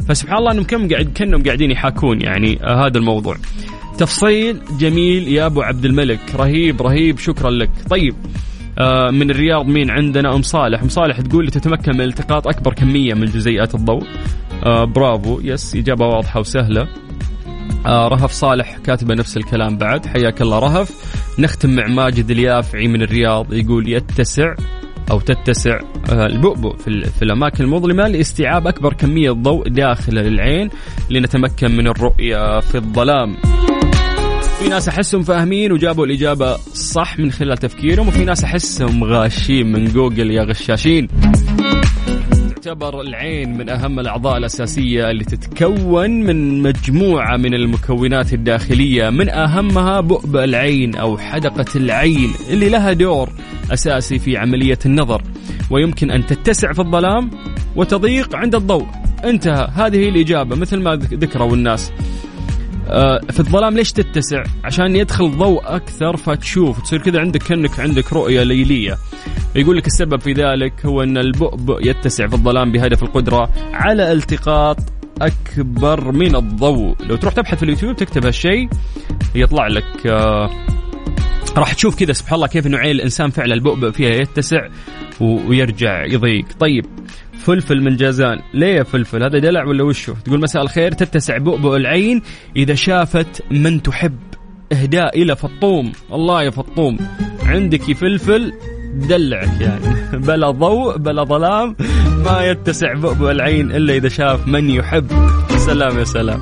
فسبحان 0.10 0.38
الله 0.38 0.51
إنهم 0.51 0.63
كم 0.63 0.89
قاعد 0.89 1.12
كأنهم 1.15 1.43
قاعدين 1.43 1.71
يحاكون 1.71 2.21
يعني 2.21 2.60
آه، 2.63 2.86
هذا 2.88 2.97
الموضوع. 2.97 3.38
تفصيل 3.97 4.60
جميل 4.80 5.27
يا 5.27 5.45
أبو 5.45 5.62
عبد 5.62 5.86
الملك. 5.86 6.19
رهيب 6.36 6.82
رهيب. 6.82 7.19
شكرا 7.19 7.49
لك. 7.49 7.69
طيب 7.89 8.15
آه، 8.80 9.12
من 9.12 9.32
الرياض 9.32 9.65
مين 9.65 9.91
عندنا؟ 9.91 10.36
أم 10.36 10.41
صالح. 10.41 10.82
أم 10.82 10.89
صالح 10.89 11.21
تقول 11.21 11.47
تتمكن 11.47 11.91
من 11.97 12.01
التقاط 12.01 12.47
أكبر 12.47 12.73
كمية 12.73 13.13
من 13.13 13.25
جزيئات 13.25 13.75
الضوء. 13.75 14.03
آه 14.65 14.84
برافو. 14.84 15.39
يس 15.43 15.76
إجابة 15.76 16.06
واضحة 16.06 16.39
وسهلة. 16.39 16.88
آه 17.86 18.08
رهف 18.08 18.32
صالح 18.32 18.78
كاتبة 18.78 19.15
نفس 19.15 19.38
الكلام 19.38 19.78
بعد. 19.78 20.06
حياك 20.06 20.41
الله 20.41 20.60
رهف. 20.60 20.91
نختم 21.39 21.76
مع 21.76 21.88
ماجد 21.88 22.32
اليافعي 22.32 22.88
من 22.88 23.02
الرياض. 23.02 23.54
يقول 23.54 23.89
يتسع 23.89 24.56
أو 25.12 25.20
تتسع 25.20 25.80
آه 26.12 26.26
البؤبؤ 26.26 26.78
في, 26.78 27.02
في 27.06 27.22
الأماكن 27.22 27.63
المظلمة 27.63 28.08
لاستيعاب 28.08 28.67
أكبر 28.67 28.93
كمية 28.93 29.32
ضوء 29.32 29.67
داخل 29.67 30.13
للعين 30.13 30.70
لنتمكن 31.10 31.72
من 31.72 31.88
الرؤية 31.88 32.60
في 32.60 32.76
الظلام. 32.76 33.38
في 34.60 34.67
ناس 34.70 34.88
أحسهم 34.88 35.22
فاهمين 35.24 35.72
وجابوا 35.72 36.06
الإجابة 36.06 36.58
صح 36.74 37.20
من 37.20 37.32
خلال 37.32 37.58
تفكيرهم 37.58 38.08
وفي 38.08 38.26
ناس 38.26 38.43
أحسهم 38.43 39.04
غاشين 39.04 39.72
من 39.72 39.86
جوجل 39.86 40.32
يا 40.32 40.43
غشاشين. 40.43 41.08
تعتبر 42.58 43.02
العين 43.02 43.58
من 43.58 43.70
أهم 43.70 44.00
الأعضاء 44.00 44.38
الأساسية 44.38 45.12
اللي 45.12 45.24
تتكون 45.24 46.10
من 46.10 46.62
مجموعة 46.62 47.38
من 47.38 47.54
المكونات 47.54 48.34
الداخلية. 48.34 49.10
من 49.10 49.30
أهمها 49.30 50.02
بؤبؤ 50.02 50.43
العين 50.43 50.96
أو 50.96 51.17
حدقة 51.17 51.65
العين 51.76 52.32
اللي 52.50 52.70
لها 52.70 52.93
دور 52.93 53.30
أساسي 53.74 54.20
في 54.20 54.38
عملية 54.38 54.80
النظر. 54.86 55.22
ويمكن 55.70 56.12
أن 56.12 56.26
تتسع 56.26 56.74
في 56.74 56.80
الظلام 56.80 57.32
وتضيق 57.76 58.36
عند 58.36 58.56
الضوء. 58.56 58.88
انتهى. 59.24 59.67
هذه 59.74 60.10
الإجابة 60.10 60.56
مثل 60.56 60.78
ما 60.78 60.96
ذكروا 60.96 61.54
الناس. 61.54 61.91
في 63.32 63.39
الظلام 63.39 63.76
ليش 63.76 63.91
تتسع؟ 63.91 64.43
عشان 64.63 64.95
يدخل 64.95 65.32
ضوء 65.32 65.62
أكثر 65.65 66.17
فتشوف 66.17 66.82
تصير 66.82 67.02
كذا 67.02 67.19
عندك 67.19 67.43
كأنك 67.43 67.80
عندك 67.80 68.13
رؤية 68.13 68.43
ليلية. 68.43 68.97
يقول 69.56 69.78
لك 69.78 69.88
السبب 69.88 70.19
في 70.21 70.34
ذلك 70.34 70.86
هو 70.86 71.04
أن 71.04 71.17
البؤبؤ 71.17 71.88
يتسع 71.88 72.28
في 72.28 72.34
الظلام 72.34 72.71
بهدف 72.71 73.04
القدرة 73.04 73.50
على 73.73 74.12
التقاط 74.12 74.78
أكبر 75.21 76.12
من 76.12 76.36
الضوء، 76.36 76.95
لو 77.10 77.15
تروح 77.15 77.34
تبحث 77.34 77.58
في 77.58 77.63
اليوتيوب 77.63 77.95
تكتب 77.95 78.26
هالشيء 78.26 78.69
يطلع 79.36 79.67
لك 79.67 80.08
آه 80.08 80.50
راح 81.58 81.73
تشوف 81.73 81.95
كذا 81.95 82.13
سبحان 82.13 82.36
الله 82.36 82.47
كيف 82.47 82.67
إنه 82.67 82.78
عين 82.78 82.91
الإنسان 82.91 83.30
فعلا 83.30 83.54
البؤبؤ 83.54 83.91
فيها 83.91 84.10
يتسع 84.10 84.67
ويرجع 85.21 86.06
يضيق 86.06 86.45
طيب 86.60 86.86
فلفل 87.47 87.81
من 87.81 87.95
جازان. 87.95 88.39
ليه 88.53 88.75
يا 88.75 88.83
فلفل؟ 88.83 89.23
هذا 89.23 89.39
دلع 89.39 89.65
ولا 89.65 89.83
وشه 89.83 90.15
تقول 90.25 90.41
مساء 90.41 90.62
الخير 90.62 90.91
تتسع 90.91 91.38
بؤبؤ 91.38 91.75
العين 91.75 92.21
إذا 92.55 92.75
شافت 92.75 93.43
من 93.51 93.83
تحب. 93.83 94.17
إهداء 94.71 95.21
إلى 95.21 95.36
فطوم. 95.36 95.91
الله 96.13 96.43
يا 96.43 96.49
فطوم. 96.49 96.97
عندك 97.45 97.81
فلفل؟ 97.81 98.53
دلعك 98.93 99.62
يعني. 99.62 99.95
بلا 100.27 100.51
ضوء 100.51 100.97
بلا 100.97 101.23
ظلام. 101.23 101.75
ما 102.25 102.43
يتسع 102.43 102.93
بؤبؤ 102.93 103.31
العين 103.31 103.71
إلا 103.71 103.93
إذا 103.93 104.10
شاف 104.10 104.47
من 104.47 104.69
يحب. 104.69 105.07
سلام 105.57 105.99
يا 105.99 106.03
سلام. 106.03 106.39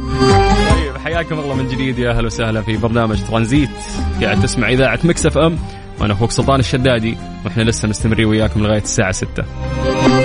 طيب 0.72 0.98
حياكم 1.04 1.40
الله 1.40 1.56
من 1.56 1.68
جديد 1.68 2.00
يا 2.00 2.12
أهلا 2.12 2.26
وسهلا 2.26 2.62
في 2.62 2.78
برنامج 2.78 3.18
ترانزيت. 3.30 3.70
قاعد 4.22 4.42
تسمع 4.42 4.70
إذاعة 4.70 5.00
مكسف 5.04 5.38
أم. 5.38 5.58
وأنا 6.02 6.14
أخوك 6.14 6.32
سلطان 6.32 6.60
الشدادي. 6.60 7.18
وإحنا 7.46 7.64
لسه 7.64 7.88
مستمرين 7.88 8.26
وياكم 8.26 8.64
لغاية 8.64 8.82
الساعة 8.82 9.12
6 9.12 9.44
في 9.84 9.90
الطريق 9.90 10.25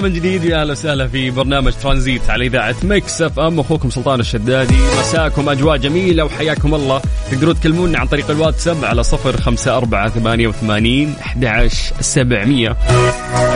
الله 0.00 0.08
من 0.12 0.16
جديد 0.16 0.44
يا 0.44 0.60
أهلا 0.60 0.72
وسهلا 0.72 1.08
في 1.08 1.30
برنامج 1.30 1.72
ترانزيت 1.72 2.30
على 2.30 2.46
إذاعة 2.46 2.76
Mix 2.82 3.22
FM 3.22 3.60
أخوكم 3.60 3.90
سلطان 3.90 4.20
الشدادي. 4.20 4.74
مساكم 5.00 5.48
أجواء 5.48 5.76
جميلة 5.76 6.24
وحياكم 6.24 6.74
الله. 6.74 7.02
تقدرون 7.30 7.54
تكلمونا 7.54 7.98
عن 7.98 8.06
طريق 8.06 8.30
الواتساب 8.30 8.84
على 8.84 9.02
صفر 9.02 9.40
خمسة 9.40 9.76
أربعة 9.76 10.08
ثمانية 10.08 10.48
وثمانين 10.48 11.14
أحد 11.20 11.68
سبعمية. 12.00 12.76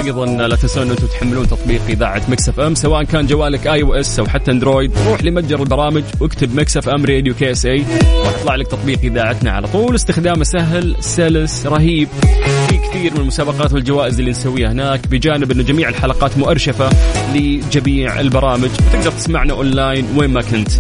أيضا 0.05 0.27
لا 0.27 0.57
تنسون 0.57 0.91
أنتم 0.91 1.07
تحملون 1.07 1.49
تطبيق 1.49 1.81
إذاعة 1.89 2.23
Mix 2.29 2.49
FM 2.49 2.75
سواء 2.75 3.05
كان 3.05 3.27
جوالك 3.27 3.67
iOS 3.67 4.19
أو 4.19 4.27
حتى 4.27 4.51
أندرويد. 4.51 4.93
روح 5.07 5.25
لمتجر 5.25 5.63
البرامج 5.63 6.03
واكتب 6.21 6.55
Mix 6.55 6.77
FM 6.77 7.05
Radio 7.05 7.35
KSA 7.35 7.85
راح 8.25 8.35
يطلع 8.41 8.55
لك 8.55 8.67
تطبيق 8.67 8.99
إذاعتنا 9.03 9.51
على 9.51 9.69
طول. 9.69 9.95
استخدامه 9.95 10.45
سهل 10.45 10.97
سلس 11.01 11.67
رهيب. 11.67 12.09
في 12.69 12.77
كثير 12.77 13.13
من 13.15 13.21
المسابقات 13.21 13.73
والجوائز 13.73 14.19
اللي 14.19 14.31
نسويها 14.31 14.73
هناك 14.73 15.07
بجانب 15.07 15.51
انه 15.51 15.63
جميع 15.63 15.89
الحلقات 15.89 16.39
مؤرشفة 16.39 16.91
لجميع 17.35 18.21
البرامج. 18.21 18.71
وتقدر 18.71 19.11
تسمعنا 19.11 19.53
أونلاين 19.53 20.07
وين 20.17 20.31
ما 20.31 20.43
كنت. 20.43 20.71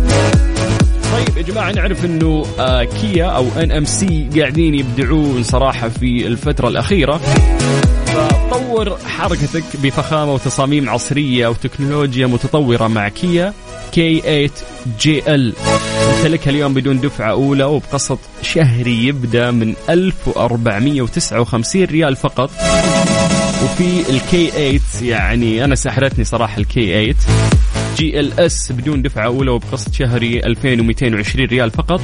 طيب 1.14 1.36
يا 1.36 1.42
جماعة 1.42 1.72
نعرف 1.72 2.04
إنه 2.04 2.46
آه 2.58 2.84
كيا 2.84 3.24
أو 3.24 3.46
NMC 3.62 4.28
قاعدين 4.40 4.74
يبدعون 4.74 5.42
صراحة 5.42 5.88
في 5.88 6.26
الفترة 6.26 6.68
الأخيرة. 6.68 7.20
فطور 8.50 8.98
حركتك 9.06 9.64
بفخامة 9.82 10.32
وتصاميم 10.34 10.88
عصرية 10.88 11.48
وتكنولوجيا 11.48 12.26
متطورة 12.26 12.86
مع 12.88 13.08
كيا 13.08 13.52
K8 13.92 14.20
GL 14.20 15.52
امتلكها 16.18 16.50
اليوم 16.50 16.74
بدون 16.74 17.00
دفعة 17.00 17.30
أولى 17.30 17.64
وبقسط 17.64 18.18
شهري 18.42 19.06
يبدأ 19.06 19.50
من 19.50 19.74
1459 19.90 21.84
ريال 21.84 22.16
فقط. 22.16 22.50
وفي 23.64 24.10
ال 24.10 24.78
K8 24.78 24.80
يعني 25.12 25.64
أنا 25.64 25.74
سحرتني 25.74 26.24
صراحة 26.24 26.58
ال 26.58 28.40
K8 28.40 28.53
GLS 28.53 28.72
بدون 28.72 29.02
دفعة 29.02 29.26
أولى 29.26 29.50
وبقسط 29.50 29.94
شهري 29.94 30.40
2220 30.46 31.46
ريال 31.46 31.70
فقط. 31.70 32.00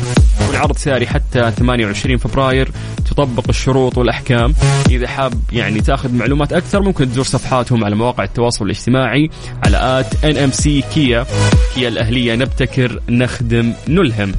والعرض 0.48 0.76
ساري 0.76 1.06
حتى 1.06 1.50
28 1.50 2.16
فبراير. 2.16 2.70
تطبق 3.10 3.44
الشروط 3.48 3.98
والأحكام. 3.98 4.54
إذا 4.90 5.08
حاب 5.08 5.32
يعني 5.52 5.80
تأخذ 5.80 6.14
معلومات 6.14 6.52
أكثر 6.52 6.82
ممكن 6.82 7.10
تزور 7.10 7.24
صفحاتهم 7.24 7.84
على 7.84 7.94
مواقع 7.94 8.24
التواصل 8.24 8.64
الاجتماعي 8.64 9.30
على 9.66 10.00
at 10.00 10.24
NMC 10.24 10.82
كيا 10.94 11.26
كيا 11.74 11.88
الأهلية 11.88 12.34
نبتكر 12.34 13.00
نخدم 13.08 13.72
نلهم. 13.88 14.32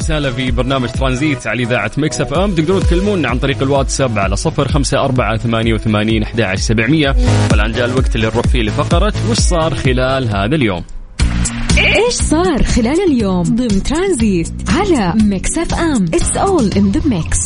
وسهلا 0.00 0.30
في 0.30 0.50
برنامج 0.50 0.88
ترانزيت 0.88 1.46
على 1.46 1.62
إذاعة 1.62 1.90
Mix 1.96 2.20
FM 2.20 2.54
تقدرون 2.54 2.82
تكلمونا 2.82 3.28
عن 3.28 3.38
طريق 3.38 3.62
الواتساب 3.62 4.18
على 4.18 4.36
صفر 4.36 4.68
خمسة 4.68 5.04
أربعة 5.04 5.36
ثمانية 5.36 5.74
وثمانين 5.74 6.22
أحد 6.22 6.54
سبعمية. 6.54 7.16
والآن 7.50 7.72
جاء 7.72 7.84
الوقت 7.84 8.16
اللي 8.16 8.26
نروح 8.26 8.46
فيه 8.46 8.62
لفقرة 8.62 9.12
وش 9.30 9.38
صار 9.38 9.74
خلال 9.74 10.28
هذا 10.28 10.56
اليوم؟ 10.56 10.84
إيش 11.78 12.14
صار 12.14 12.62
خلال 12.62 13.00
اليوم 13.08 13.42
ضمن 13.42 13.82
ترانزيت 13.82 14.52
على 14.68 15.14
Mix 15.22 15.58
FM 15.58 16.04
it's 16.04 16.36
all 16.36 16.70
in 16.76 16.90
the 16.90 17.00
mix 17.08 17.38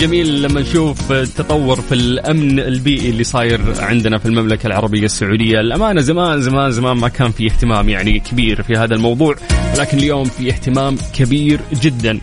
جميل 0.00 0.42
لما 0.42 0.60
نشوف 0.60 1.12
التطور 1.12 1.80
في 1.80 1.94
الأمن 1.94 2.60
البيئي 2.60 3.10
اللي 3.10 3.24
صاير 3.24 3.60
عندنا 3.78 4.18
في 4.18 4.26
المملكة 4.26 4.66
العربية 4.66 5.04
السعودية، 5.04 5.60
الأمانة 5.60 6.00
زمان 6.00 6.42
زمان 6.42 6.70
زمان 6.70 6.96
ما 6.96 7.08
كان 7.08 7.30
في 7.30 7.46
اهتمام 7.46 7.88
يعني 7.88 8.20
كبير 8.20 8.62
في 8.62 8.72
هذا 8.72 8.94
الموضوع، 8.94 9.36
لكن 9.78 9.98
اليوم 9.98 10.24
في 10.24 10.48
اهتمام 10.48 10.96
كبير 11.14 11.60
جدا. 11.82 12.20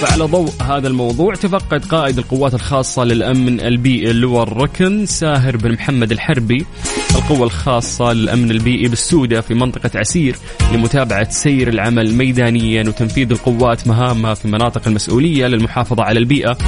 فعلى 0.00 0.24
ضوء 0.24 0.50
هذا 0.62 0.88
الموضوع؟ 0.88 1.34
تفقد 1.34 1.84
قائد 1.84 2.18
القوات 2.18 2.54
الخاصة 2.54 3.04
للأمن 3.04 3.60
البيئي 3.60 4.10
اللواء 4.10 4.42
الركن 4.42 5.06
ساهر 5.06 5.56
بن 5.56 5.72
محمد 5.72 6.12
الحربي 6.12 6.66
القوة 7.14 7.46
الخاصة 7.46 8.12
للأمن 8.12 8.50
البيئي 8.50 8.88
بالسودة 8.88 9.40
في 9.40 9.54
منطقة 9.54 9.90
عسير 9.94 10.36
لمتابعة 10.72 11.30
سير 11.30 11.68
العمل 11.68 12.14
ميدانيا 12.14 12.88
وتنفيذ 12.88 13.30
القوات 13.30 13.88
مهامها 13.88 14.34
في 14.34 14.48
مناطق 14.48 14.88
المسؤولية 14.88 15.46
للمحافظة 15.46 16.02
على 16.02 16.18
البيئة. 16.18 16.58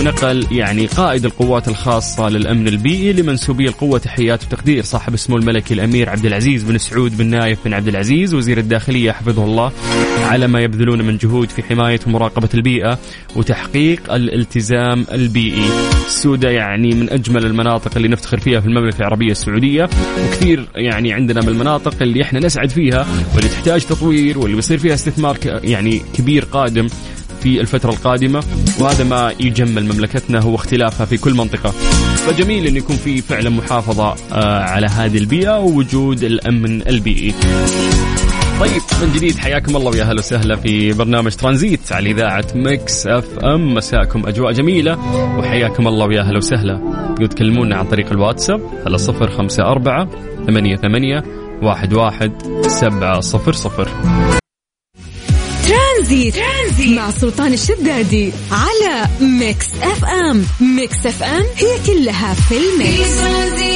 ونقل 0.00 0.46
يعني 0.50 0.86
قائد 0.86 1.24
القوات 1.24 1.68
الخاصة 1.68 2.28
للأمن 2.28 2.68
البيئي 2.68 3.12
لمنسوبي 3.12 3.68
القوة 3.68 3.98
تحيات 3.98 4.44
وتقدير 4.44 4.82
صاحب 4.84 5.14
السمو 5.14 5.36
الملكي 5.36 5.74
الأمير 5.74 6.10
عبد 6.10 6.26
العزيز 6.26 6.62
بن 6.62 6.78
سعود 6.78 7.16
بن 7.16 7.26
نايف 7.26 7.58
بن 7.64 7.74
عبد 7.74 7.88
العزيز 7.88 8.34
وزير 8.34 8.58
الداخلية 8.58 9.12
حفظه 9.12 9.44
الله 9.44 9.72
على 10.22 10.46
ما 10.46 10.60
يبذلون 10.60 11.02
من 11.02 11.16
جهود 11.16 11.50
في 11.50 11.62
حماية 11.62 12.00
ومراقبة 12.06 12.48
البيئة. 12.54 12.71
وتحقيق 13.36 14.12
الالتزام 14.12 15.06
البيئي. 15.12 15.64
السودة 16.06 16.50
يعني 16.50 16.94
من 16.94 17.10
أجمل 17.10 17.46
المناطق 17.46 17.90
اللي 17.96 18.08
نفتخر 18.08 18.40
فيها 18.40 18.60
في 18.60 18.66
المملكة 18.66 18.98
العربية 18.98 19.30
السعودية 19.30 19.88
وكثير 20.26 20.66
يعني 20.74 21.12
عندنا 21.12 21.40
من 21.40 21.48
المناطق 21.48 21.94
اللي 22.02 22.22
إحنا 22.22 22.40
نسعد 22.40 22.70
فيها 22.70 23.06
واللي 23.34 23.48
تحتاج 23.48 23.84
تطوير 23.84 24.38
واللي 24.38 24.56
بيصير 24.56 24.78
فيها 24.78 24.94
استثمار 24.94 25.36
يعني 25.44 26.02
كبير 26.14 26.44
قادم 26.44 26.88
في 27.42 27.60
الفترة 27.60 27.90
القادمة 27.90 28.42
وهذا 28.80 29.04
ما 29.04 29.32
يجمل 29.40 29.84
مملكتنا 29.84 30.40
هو 30.40 30.54
اختلافها 30.54 31.06
في 31.06 31.16
كل 31.16 31.34
منطقة. 31.34 31.70
فجميل 32.26 32.66
أن 32.66 32.76
يكون 32.76 32.96
في 32.96 33.22
فعلا 33.22 33.50
محافظة 33.50 34.14
آه، 34.32 34.62
على 34.62 34.86
هذه 34.86 35.18
البيئة 35.18 35.58
ووجود 35.58 36.22
الأمن 36.22 36.88
البيئي. 36.88 37.34
طيب 38.62 38.82
من 39.02 39.12
جديد 39.12 39.38
حياكم 39.38 39.76
الله 39.76 39.90
ويا 39.90 40.02
أهلا 40.02 40.18
وسهلا 40.18 40.56
في 40.56 40.92
برنامج 40.92 41.34
ترانزيت 41.34 41.92
على 41.92 42.10
إذاعة 42.10 42.44
Mix 42.54 43.06
FM. 43.06 43.74
مساكم 43.74 44.26
أجواء 44.26 44.52
جميلة 44.52 44.98
وحياكم 45.38 45.88
الله 45.88 46.06
ويا 46.06 46.20
أهلا 46.20 46.36
وسهلا. 46.36 46.76
تقدروا 47.08 47.28
تكلمونا 47.28 47.76
عن 47.76 47.86
طريق 47.88 48.10
الواتساب 48.12 48.60
على 48.86 48.98
صفر 48.98 49.30
خمسة 49.30 49.62
أربعة 49.62 50.08
ثمانية 50.46 50.76
ثمانية 50.76 51.22
واحد 51.62 51.92
واحد 51.92 52.32
سبعة 52.66 53.20
صفر 53.20 53.52
ترانزيت. 55.68 56.34
ترانزيت 56.34 56.98
مع 56.98 57.10
سلطان 57.10 57.52
الشدادي 57.52 58.32
على 58.52 59.08
Mix 59.20 59.66
FM. 59.82 60.44
Mix 60.76 61.06
FM 61.06 61.44
هي 61.56 61.86
كلها 61.86 62.34
في 62.34 62.54
ال 62.54 62.68
mix. 62.68 63.22
ويا 63.22 63.71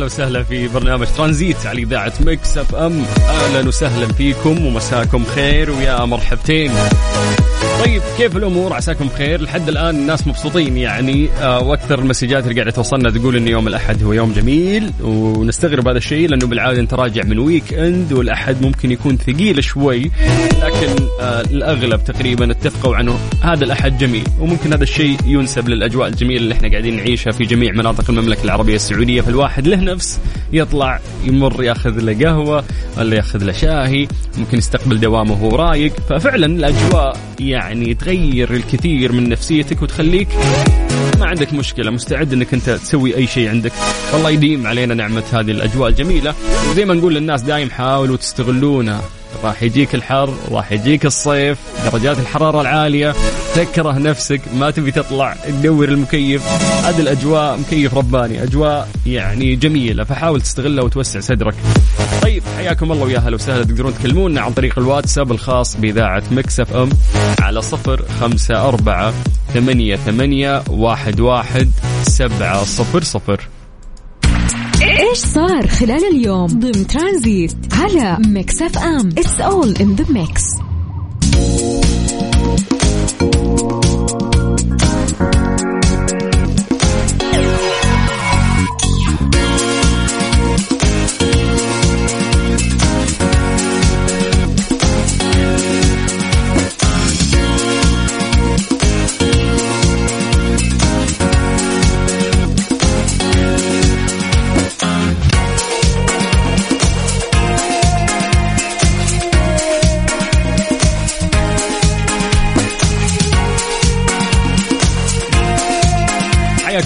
أهلا 0.00 0.06
وسهلا 0.06 0.42
في 0.42 0.68
برنامج 0.68 1.06
ترانزيت 1.16 1.66
على 1.66 1.82
إذاعة 1.82 2.12
Mix 2.20 2.58
FM. 2.58 3.04
أهلا 3.28 3.68
وسهلا 3.68 4.08
فيكم 4.12 4.66
ومساكم 4.66 5.24
خير 5.24 5.70
ويا 5.70 6.04
مرحبتين. 6.04 6.72
طيب 7.84 8.02
كيف 8.18 8.36
الأمور؟ 8.36 8.72
عساكم 8.72 9.06
بخير. 9.08 9.42
لحد 9.42 9.68
الآن 9.68 9.96
الناس 9.96 10.26
مبسوطين 10.26 10.76
يعني 10.76 11.28
آه 11.40 11.60
وأكثر 11.60 11.98
المسجات 11.98 12.42
اللي 12.44 12.54
قاعدة 12.54 12.70
توصلنا 12.70 13.10
تقول 13.10 13.36
إن 13.36 13.48
يوم 13.48 13.68
الأحد 13.68 14.02
هو 14.02 14.12
يوم 14.12 14.32
جميل 14.32 14.90
ونستغرب 15.00 15.88
هذا 15.88 15.98
الشيء 15.98 16.28
لأنه 16.28 16.46
بالعادة 16.46 16.80
أنت 16.80 16.94
راجع 16.94 17.22
من 17.22 17.38
weekend 17.38 18.12
والأحد 18.12 18.62
ممكن 18.62 18.90
يكون 18.92 19.16
ثقيل 19.16 19.64
شوي 19.64 20.10
لكن 20.62 21.06
آه 21.20 21.40
الأغلب 21.40 22.04
تقريبا 22.04 22.50
اتفقوا 22.50 22.96
إنه 22.96 23.18
هذا 23.42 23.64
الأحد 23.64 23.98
جميل 23.98 24.24
وممكن 24.40 24.72
هذا 24.72 24.82
الشيء 24.82 25.16
ينسب 25.26 25.68
للأجواء 25.68 26.08
الجميلة 26.08 26.40
اللي 26.40 26.54
إحنا 26.54 26.68
قاعدين 26.70 26.96
نعيشها 26.96 27.30
في 27.30 27.44
جميع 27.44 27.72
مناطق 27.72 28.10
المملكة 28.10 28.44
العربية 28.44 28.76
السعودية 28.76 29.20
فالواحد 29.20 29.68
له 29.68 29.76
نفس 29.76 30.20
يطلع 30.52 31.00
يمر 31.24 31.64
يأخذ 31.64 32.00
له 32.00 32.26
قهوة 32.28 32.64
ولا 32.98 33.16
يأخذ 33.16 33.44
له 33.44 33.52
شاهي 33.52 34.08
ممكن 34.38 34.58
يستقبل 34.58 35.00
دوامه 35.00 35.32
وهو 35.32 35.56
رايق 35.56 35.92
ففعلا 36.08 36.46
الأجواء 36.46 37.16
يعني 37.40 37.69
تغير 37.98 38.54
الكثير 38.54 39.12
من 39.12 39.28
نفسيتك 39.28 39.82
وتخليك 39.82 40.28
ما 41.18 41.26
عندك 41.26 41.52
مشكلة 41.52 41.90
مستعد 41.90 42.32
إنك 42.32 42.54
أنت 42.54 42.70
تسوي 42.70 43.16
أي 43.16 43.26
شيء 43.26 43.48
عندك. 43.48 43.72
والله 44.12 44.30
يديم 44.30 44.66
علينا 44.66 44.94
نعمة 44.94 45.22
هذه 45.32 45.50
الأجواء 45.50 45.88
الجميلة. 45.88 46.34
وزي 46.70 46.84
ما 46.84 46.94
نقول 46.94 47.14
للناس 47.14 47.42
دايم 47.42 47.70
حاولوا 47.70 48.16
تستغلونها 48.16 49.02
راح 49.44 49.62
يجيك 49.62 49.94
الحر 49.94 50.34
راح 50.50 50.72
يجيك 50.72 51.06
الصيف 51.06 51.58
درجات 51.92 52.18
الحرارة 52.18 52.60
العالية. 52.60 53.14
تكره 53.54 53.98
نفسك 53.98 54.40
ما 54.54 54.70
تبي 54.70 54.90
تطلع 54.90 55.34
تدور 55.34 55.88
المكيف. 55.88 56.42
هذه 56.84 57.00
الأجواء 57.00 57.58
مكيف 57.58 57.94
رباني 57.94 58.42
أجواء 58.42 58.88
يعني 59.06 59.56
جميلة. 59.56 60.04
فحاول 60.04 60.40
تستغلها 60.40 60.84
وتوسع 60.84 61.20
صدرك. 61.20 61.54
طيب 62.22 62.42
حياكم 62.56 62.92
الله 62.92 63.04
ويا 63.04 63.18
هلا 63.18 63.34
وسهلا. 63.34 63.64
تقدرون 63.64 63.94
تكلمونا 63.94 64.40
عن 64.40 64.52
طريق 64.52 64.78
الواتساب 64.78 65.32
الخاص 65.32 65.76
بإذاعة 65.76 66.22
Mix 66.30 66.76
FM 66.76 66.90
على 67.40 67.62
صفر 67.62 68.04
خمسة 68.20 68.68
أربعة 68.68 69.14
ثمانية 69.54 69.96
ثمانية 69.96 70.62
واحد 70.68 71.20
واحد 71.20 71.70
سبعة 72.02 72.64
صفر 72.64 73.02
صفر. 73.02 73.48
إيش 74.82 75.18
صار 75.18 75.66
خلال 75.66 76.16
اليوم 76.16 76.46
ضمن 76.46 76.86
ترانزيت 76.86 77.56
على 77.72 78.18
Mix 78.26 78.62
FM؟ 78.62 79.08
it's 79.18 79.40
all 79.40 79.76
in 79.80 79.94
the 79.94 80.04
mix 80.12 80.42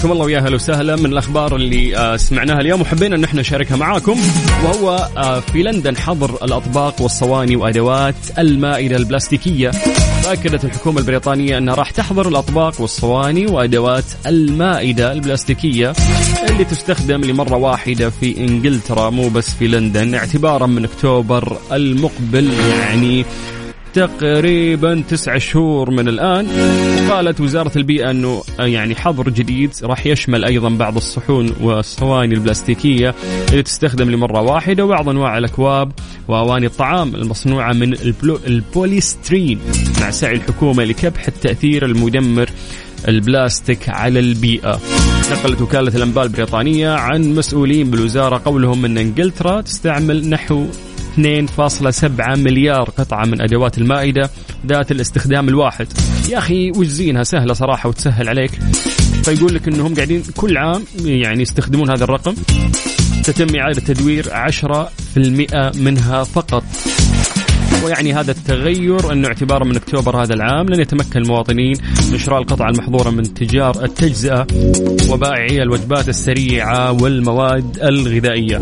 حياكم 0.05 0.13
الله 0.13 0.25
ويا 0.25 0.39
أهلا 0.39 0.55
وسهلا 0.55 0.95
من 0.95 1.05
الأخبار 1.05 1.55
اللي 1.55 1.97
آه، 1.97 2.17
سمعناها 2.17 2.61
اليوم. 2.61 2.81
وحبينا 2.81 3.15
إن 3.15 3.23
إحنا 3.23 3.41
نشاركها 3.41 3.77
معاكم. 3.77 4.19
وهو 4.63 5.09
آه، 5.17 5.39
في 5.39 5.63
لندن 5.63 5.97
حظر 5.97 6.43
الأطباق 6.43 7.01
والصواني 7.01 7.55
وأدوات 7.55 8.15
المائدة 8.37 8.95
البلاستيكية. 8.95 9.71
فاكدت 10.23 10.65
الحكومة 10.65 10.99
البريطانية 10.99 11.57
أنها 11.57 11.75
راح 11.75 11.91
تحظر 11.91 12.27
الأطباق 12.27 12.81
والصواني 12.81 13.45
وأدوات 13.45 14.03
المائدة 14.27 15.11
البلاستيكية 15.11 15.93
اللي 16.49 16.65
تستخدم 16.65 17.21
لمرة 17.21 17.55
واحدة 17.55 18.09
في 18.09 18.37
إنجلترا 18.37 19.09
مو 19.09 19.29
بس 19.29 19.49
في 19.49 19.67
لندن 19.67 20.15
اعتبارا 20.15 20.65
من 20.67 20.83
أكتوبر 20.83 21.57
المقبل. 21.71 22.53
يعني 22.79 23.25
تقريبا 23.95 25.03
تسعة 25.09 25.37
شهور 25.37 25.91
من 25.91 26.07
الآن 26.07 26.47
قالت 27.09 27.41
وزارة 27.41 27.71
البيئة 27.75 28.11
أنه 28.11 28.43
يعني 28.59 28.95
حظر 28.95 29.29
جديد 29.29 29.71
راح 29.83 30.05
يشمل 30.07 30.45
أيضا 30.45 30.69
بعض 30.69 30.95
الصحون 30.95 31.53
والصواني 31.61 32.33
البلاستيكية 32.33 33.15
اللي 33.49 33.63
تستخدم 33.63 34.11
لمرة 34.11 34.41
واحدة 34.41 34.85
وبعض 34.85 35.09
أنواع 35.09 35.37
الأكواب 35.37 35.91
وأواني 36.27 36.65
الطعام 36.65 37.15
المصنوعة 37.15 37.73
من 37.73 37.93
البوليسترين 38.47 39.59
مع 40.01 40.09
سعي 40.09 40.35
الحكومة 40.35 40.83
لكبح 40.83 41.27
التأثير 41.27 41.85
المدمر 41.85 42.49
البلاستيك 43.07 43.89
على 43.89 44.19
البيئة. 44.19 44.79
نقلت 45.31 45.61
وكالة 45.61 45.95
الأنباء 45.95 46.23
البريطانية 46.23 46.89
عن 46.89 47.35
مسؤولين 47.35 47.91
بالوزارة 47.91 48.41
قولهم 48.45 48.85
أن 48.85 48.97
إنجلترا 48.97 49.61
تستعمل 49.61 50.29
نحو 50.29 50.65
2.7 51.15 52.37
مليار 52.37 52.89
قطعة 52.89 53.25
من 53.25 53.41
أدوات 53.41 53.77
المائدة 53.77 54.29
ذات 54.65 54.91
الاستخدام 54.91 55.49
الواحد. 55.49 55.87
يا 56.29 56.37
أخي 56.37 56.71
وش 56.71 56.87
زينها؟ 56.87 57.23
سهلة 57.23 57.53
صراحة 57.53 57.89
وتسهل 57.89 58.29
عليك. 58.29 58.51
فيقول 59.23 59.55
لك 59.55 59.67
أنهم 59.67 59.95
قاعدين 59.95 60.23
كل 60.37 60.57
عام 60.57 60.83
يعني 61.05 61.41
يستخدمون 61.41 61.89
هذا 61.89 62.03
الرقم. 62.03 62.35
تتم 63.23 63.55
إعادة 63.59 63.81
تدوير 63.81 64.33
10% 64.33 65.71
منها 65.75 66.23
فقط. 66.23 66.63
ويعني 67.85 68.13
هذا 68.13 68.31
التغير 68.31 69.11
انه 69.11 69.27
اعتبارا 69.27 69.65
من 69.65 69.75
أكتوبر 69.75 70.23
هذا 70.23 70.33
العام 70.33 70.65
لن 70.65 70.79
يتمكن 70.79 71.19
المواطنين 71.19 71.77
من 72.11 72.17
شراء 72.17 72.39
القطع 72.39 72.69
المحظورة 72.69 73.09
من 73.09 73.33
تجار 73.33 73.83
التجزئة 73.83 74.47
وبائعي 75.09 75.61
الوجبات 75.61 76.09
السريعة 76.09 76.91
والمواد 76.91 77.79
الغذائية. 77.83 78.59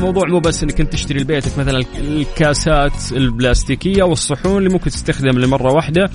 يعني 0.00 0.12
موضوع 0.12 0.28
مو 0.28 0.40
بس 0.40 0.62
إنك 0.62 0.80
أنت 0.80 0.92
تشتري 0.92 1.20
لبيتك 1.20 1.58
مثلا 1.58 1.84
الكاسات 1.98 3.12
البلاستيكية 3.12 4.02
والصحون 4.02 4.58
اللي 4.58 4.68
ممكن 4.68 4.90
تستخدم 4.90 5.38
لمرة 5.38 5.72
واحدة 5.72 6.10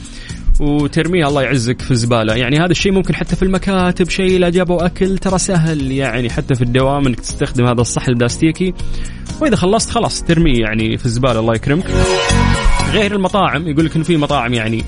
وترميها 0.59 1.27
الله 1.27 1.41
يعزك 1.41 1.81
في 1.81 1.91
الزبالة. 1.91 2.35
يعني 2.35 2.59
هذا 2.59 2.71
الشيء 2.71 2.91
ممكن 2.91 3.15
حتى 3.15 3.35
في 3.35 3.43
المكاتب 3.43 4.09
شيء 4.09 4.39
لا 4.39 4.49
جابوا 4.49 4.85
أكل 4.85 5.17
ترى 5.17 5.37
سهل. 5.37 5.91
يعني 5.91 6.29
حتى 6.29 6.55
في 6.55 6.61
الدوام 6.61 7.07
إنك 7.07 7.19
تستخدم 7.19 7.65
هذا 7.65 7.81
الصحن 7.81 8.11
البلاستيكي. 8.11 8.73
وإذا 9.41 9.55
خلصت 9.55 9.89
خلاص 9.89 10.23
ترميه 10.23 10.59
يعني 10.59 10.97
في 10.97 11.05
الزبالة 11.05 11.39
الله 11.39 11.55
يكرمك. 11.55 11.85
غير 12.91 13.15
المطاعم 13.15 13.67
يقول 13.67 13.85
لك 13.85 13.95
انه 13.95 14.03
في 14.03 14.17
مطاعم 14.17 14.53
يعني 14.53 14.83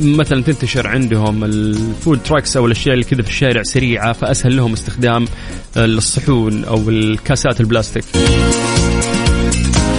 مثلا 0.00 0.42
تنتشر 0.42 0.86
عندهم 0.86 1.44
ال 1.44 1.60
food 1.60 2.22
trucks 2.22 2.56
أو 2.56 2.66
الأشياء 2.66 2.94
اللي 2.94 3.04
كذا 3.04 3.22
في 3.22 3.28
الشارع 3.28 3.62
سريعة 3.62 4.12
فأسهل 4.12 4.56
لهم 4.56 4.72
استخدام 4.72 5.24
الصحون 5.76 6.64
أو 6.64 6.88
الكاسات 6.88 7.60
البلاستيك. 7.60 8.04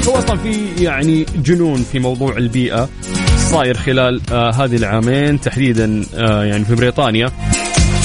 هو 0.07 0.17
أصلا 0.17 0.37
في 0.37 0.83
يعني 0.83 1.25
جنون 1.35 1.85
في 1.91 1.99
موضوع 1.99 2.37
البيئة 2.37 2.89
صاير 3.37 3.77
خلال 3.77 4.21
آه 4.31 4.51
هذه 4.51 4.75
العامين 4.75 5.41
تحديدا 5.41 6.01
آه 6.15 6.43
يعني 6.43 6.65
في 6.65 6.75
بريطانيا 6.75 7.31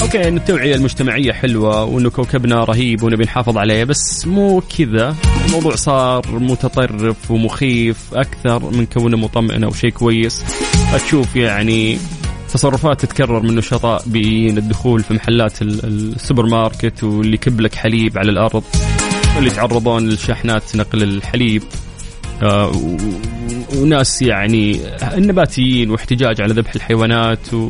okay 0.01 0.27
إن 0.27 0.37
التوعية 0.37 0.75
المجتمعية 0.75 1.31
حلوة 1.31 1.83
وانه 1.83 2.09
كوكبنا 2.09 2.63
رهيب 2.63 3.03
ونبي 3.03 3.23
نحافظ 3.23 3.57
عليه 3.57 3.83
بس 3.83 4.27
مو 4.27 4.61
كذا. 4.77 5.15
الموضوع 5.45 5.75
صار 5.75 6.39
متطرف 6.39 7.31
ومخيف 7.31 7.97
أكثر 8.13 8.69
من 8.69 8.85
كونه 8.85 9.17
مطمئن 9.17 9.63
أو 9.63 9.71
شيء 9.71 9.89
كويس. 9.89 10.43
تشوف 11.05 11.35
يعني 11.35 11.97
تصرفات 12.53 13.01
تتكرر 13.01 13.39
من 13.39 13.55
نشطاء 13.55 14.03
بيئيين 14.05 14.57
الدخول 14.57 15.03
في 15.03 15.13
محلات 15.13 15.61
السوبر 15.61 16.45
ماركت 16.45 17.03
واللي 17.03 17.33
يكب 17.33 17.61
لك 17.61 17.75
حليب 17.75 18.17
على 18.17 18.31
الأرض 18.31 18.63
واللي 19.35 19.49
يتعرضون 19.49 20.09
لشحنات 20.09 20.75
نقل 20.75 21.03
الحليب. 21.03 21.63
آه 22.43 22.71
وناس 23.75 24.21
يعني 24.21 24.79
النباتيين 25.13 25.91
واحتجاج 25.91 26.41
على 26.41 26.53
ذبح 26.53 26.75
الحيوانات 26.75 27.53
و 27.53 27.69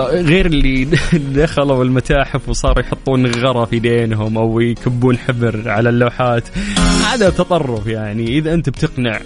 غير 0.00 0.46
اللي 0.46 0.84
دخلوا 1.42 1.84
المتاحف 1.84 2.48
وصاروا 2.48 2.80
يحطون 2.80 3.26
غرة 3.26 3.64
في 3.64 3.78
دينهم 3.78 4.38
أو 4.38 4.60
يكبون 4.60 5.18
حبر 5.18 5.62
على 5.66 5.88
اللوحات. 5.88 6.44
هذا 7.12 7.30
تطرف 7.30 7.86
يعني. 7.86 8.38
إذا 8.38 8.54
أنت 8.54 8.68
بتقنع 8.68 9.20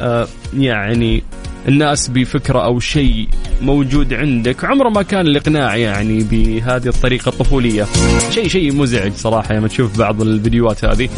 آه 0.00 0.26
يعني 0.56 1.22
الناس 1.68 2.08
بفكرة 2.08 2.64
أو 2.64 2.80
شيء 2.80 3.28
موجود 3.62 4.14
عندك 4.14 4.64
عمره 4.64 4.88
ما 4.88 5.02
كان 5.02 5.26
الإقناع 5.26 5.76
يعني 5.76 6.24
بهذه 6.30 6.88
الطريقة 6.88 7.28
الطفولية. 7.28 7.86
شيء 8.30 8.48
شيء 8.48 8.74
مزعج 8.74 9.12
صراحة 9.12 9.54
لما 9.54 9.68
تشوف 9.68 9.98
بعض 9.98 10.22
الفيديوهات 10.22 10.84
هذه. 10.84 11.08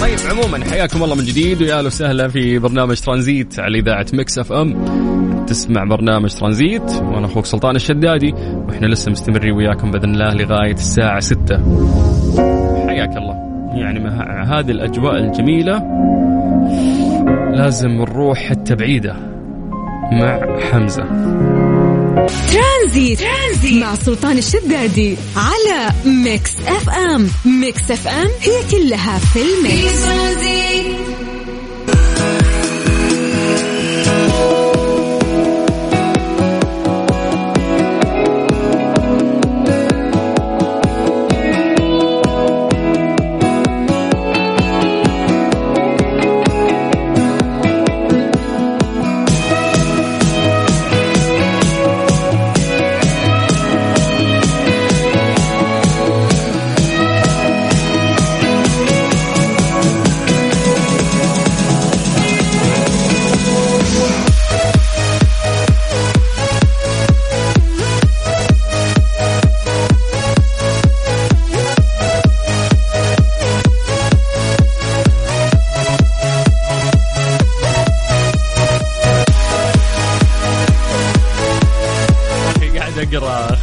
طيب 0.00 0.18
عموما 0.30 0.64
حياكم 0.64 1.02
الله 1.02 1.14
من 1.14 1.24
جديد 1.24 1.62
ويا 1.62 1.71
هلا 1.71 1.80
وسهلا 1.80 2.28
في 2.28 2.58
برنامج 2.58 3.00
ترانزيت 3.00 3.58
على 3.58 3.78
إذاعة 3.78 4.06
Mix 4.12 4.38
FM. 4.38 5.07
تسمع 5.48 5.84
برنامج 5.84 6.34
ترانزيت. 6.34 6.90
وأنا 6.90 7.26
أخوك 7.26 7.46
سلطان 7.46 7.76
الشدادي 7.76 8.34
وإحنا 8.68 8.86
لسه 8.86 9.10
مستمرين 9.10 9.52
وياكم 9.52 9.90
بإذن 9.90 10.14
الله 10.14 10.34
لغاية 10.34 10.72
الساعة 10.74 11.20
6 11.20 11.56
حياك 12.88 13.16
الله. 13.16 13.34
يعني 13.74 14.00
مع 14.00 14.44
هذه 14.44 14.70
الأجواء 14.70 15.16
الجميلة 15.16 15.82
لازم 17.52 17.88
نروح 17.88 18.38
حتة 18.38 18.74
بعيدة 18.74 19.16
مع 20.12 20.58
حمزة. 20.70 21.04
ترانزيت. 22.52 23.20
ترانزيت 23.20 23.82
مع 23.82 23.94
سلطان 23.94 24.38
الشدادي 24.38 25.16
على 25.36 25.90
Mix 26.24 26.56
FM. 26.60 27.28
Mix 27.60 27.90
FM 27.90 28.28
هي 28.40 28.78
كلها 28.78 29.18
في 29.18 29.38
ال 29.38 29.52
mix. 29.52 30.08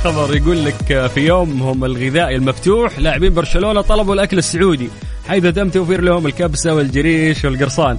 خبر 0.05 0.35
يقول 0.35 0.65
لك 0.65 1.07
في 1.13 1.19
يومهم 1.19 1.85
الغذائي 1.85 2.35
المفتوح 2.35 2.99
لاعبين 2.99 3.33
برشلونة 3.33 3.81
طلبوا 3.81 4.13
الأكل 4.13 4.37
السعودي 4.37 4.89
حيث 5.27 5.45
تم 5.45 5.69
توفير 5.69 6.01
لهم 6.01 6.27
الكبسة 6.27 6.73
والجريش 6.73 7.45
والقرصان. 7.45 7.97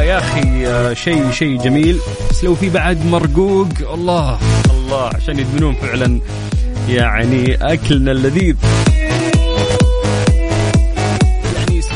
يا 0.00 0.18
أخي 0.18 0.94
شيء 0.94 1.30
شيء 1.30 1.62
جميل. 1.62 1.98
بس 2.30 2.44
لو 2.44 2.54
في 2.54 2.68
بعد 2.68 3.06
مرقوق 3.06 3.68
الله 3.92 4.38
الله 4.70 5.10
عشان 5.14 5.38
يدمنون 5.38 5.74
فعلا 5.74 6.20
يعني 6.88 7.54
أكلنا 7.54 8.12
اللذيذ. 8.12 8.56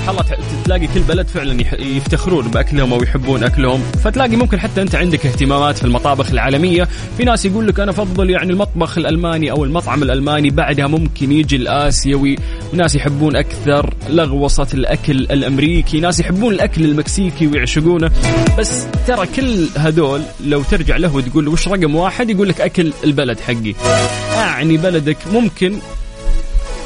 الله 0.09 0.23
تلاقي 0.69 0.87
كل 0.87 1.01
بلد 1.01 1.29
فعلا 1.29 1.65
يفتخرون 1.79 2.49
بأكلهم 2.49 2.93
أو 2.93 3.03
يحبون 3.03 3.45
أكلهم. 3.45 3.83
فتلاقي 4.05 4.37
ممكن 4.37 4.61
حتى 4.61 4.83
أنت 4.83 4.95
عندك 4.95 5.27
اهتمامات 5.27 5.79
في 5.79 5.85
المطابخ 5.85 6.31
العالمية. 6.31 6.89
في 7.17 7.25
ناس 7.25 7.45
يقول 7.45 7.67
لك 7.69 7.81
أنا 7.81 7.91
أفضل 7.91 8.31
يعني 8.31 8.53
المطبخ 8.53 8.99
الألماني 8.99 9.51
أو 9.51 9.65
المطعم 9.65 10.03
الألماني. 10.03 10.51
بعدها 10.51 10.87
ممكن 10.87 11.33
يجي 11.33 11.57
الآسيوي. 11.57 12.37
وناس 12.73 12.95
يحبون 12.95 13.37
أكثر 13.37 13.95
لغوصة 14.09 14.67
الأكل 14.75 15.13
الأمريكي. 15.13 16.01
ناس 16.01 16.21
يحبون 16.21 16.55
الأكل 16.55 16.85
المكسيكي 16.85 17.47
ويعشقونه. 17.47 18.11
بس 18.59 18.87
ترى 19.07 19.27
كل 19.37 19.67
هذول 19.77 20.23
لو 20.45 20.63
ترجع 20.63 20.97
له 20.97 21.15
وتقول 21.15 21.45
له 21.45 21.51
وش 21.51 21.69
رقم 21.69 21.95
واحد؟ 21.95 22.31
يقول 22.31 22.49
لك 22.49 22.61
أكل 22.61 22.93
البلد 23.05 23.41
حقي. 23.41 23.75
يعني 24.37 24.77
بلدك. 24.77 25.17
ممكن 25.33 25.79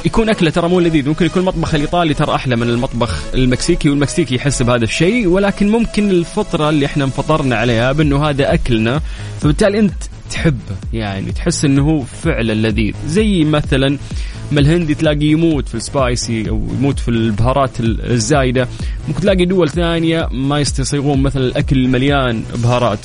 يكون 0.05 0.29
أكله 0.29 0.51
ترى 0.51 0.69
مو 0.69 0.81
لذيذ. 0.81 1.09
ممكن 1.09 1.27
يكون 1.27 1.43
المطبخ 1.43 1.75
الإيطالي 1.75 2.15
ترى 2.15 2.35
أحلى 2.35 2.57
من 2.57 2.69
المطبخ 2.69 3.35
المكسيكي 3.35 3.89
والمكسيكي 3.91 4.35
يحس 4.35 4.63
بهذا 4.63 4.85
الشيء 4.85 5.27
ولكن 5.27 5.69
ممكن 5.69 6.11
الفطرة 6.11 6.71
اللي 6.71 6.87
إحنا 6.87 7.05
انفطرنا 7.05 7.57
عليها 7.57 7.93
بأنه 7.93 8.29
هذا 8.29 8.55
أكلنا. 8.55 9.01
فبالتالي 9.41 9.79
أنت 9.79 9.95
تحبه 10.31 10.77
يعني 10.93 11.33
تحس 11.33 11.65
إنه 11.65 11.83
هو 11.83 12.03
فعلا 12.03 12.53
لذيذ. 12.53 12.95
زي 13.07 13.45
مثلا 13.45 13.99
ما 14.53 14.61
الهندي 14.61 14.95
تلاقي 14.95 15.27
يموت 15.27 15.69
في 15.69 15.75
السبايسي 15.75 16.49
أو 16.49 16.69
يموت 16.79 16.99
في 16.99 17.09
البهارات 17.09 17.81
الزايدة. 17.81 18.69
ممكن 19.09 19.21
تلاقي 19.21 19.45
دول 19.45 19.69
ثانية 19.69 20.29
ما 20.33 20.61
يستصيغون 20.61 21.23
مثلا 21.23 21.45
الأكل 21.45 21.77
المليان 21.77 22.43
بهارات. 22.55 22.99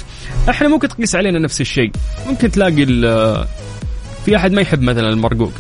إحنا 0.50 0.68
ممكن 0.68 0.88
تقيس 0.88 1.16
علينا 1.16 1.40
نفس 1.40 1.62
الشيء. 1.62 1.92
ممكن 2.28 2.52
تلاقي 2.52 2.86
في 4.26 4.36
أحد 4.36 4.52
ما 4.52 4.62
يحب 4.62 4.82
مثلا 4.82 5.10
المرقوق. 5.10 5.54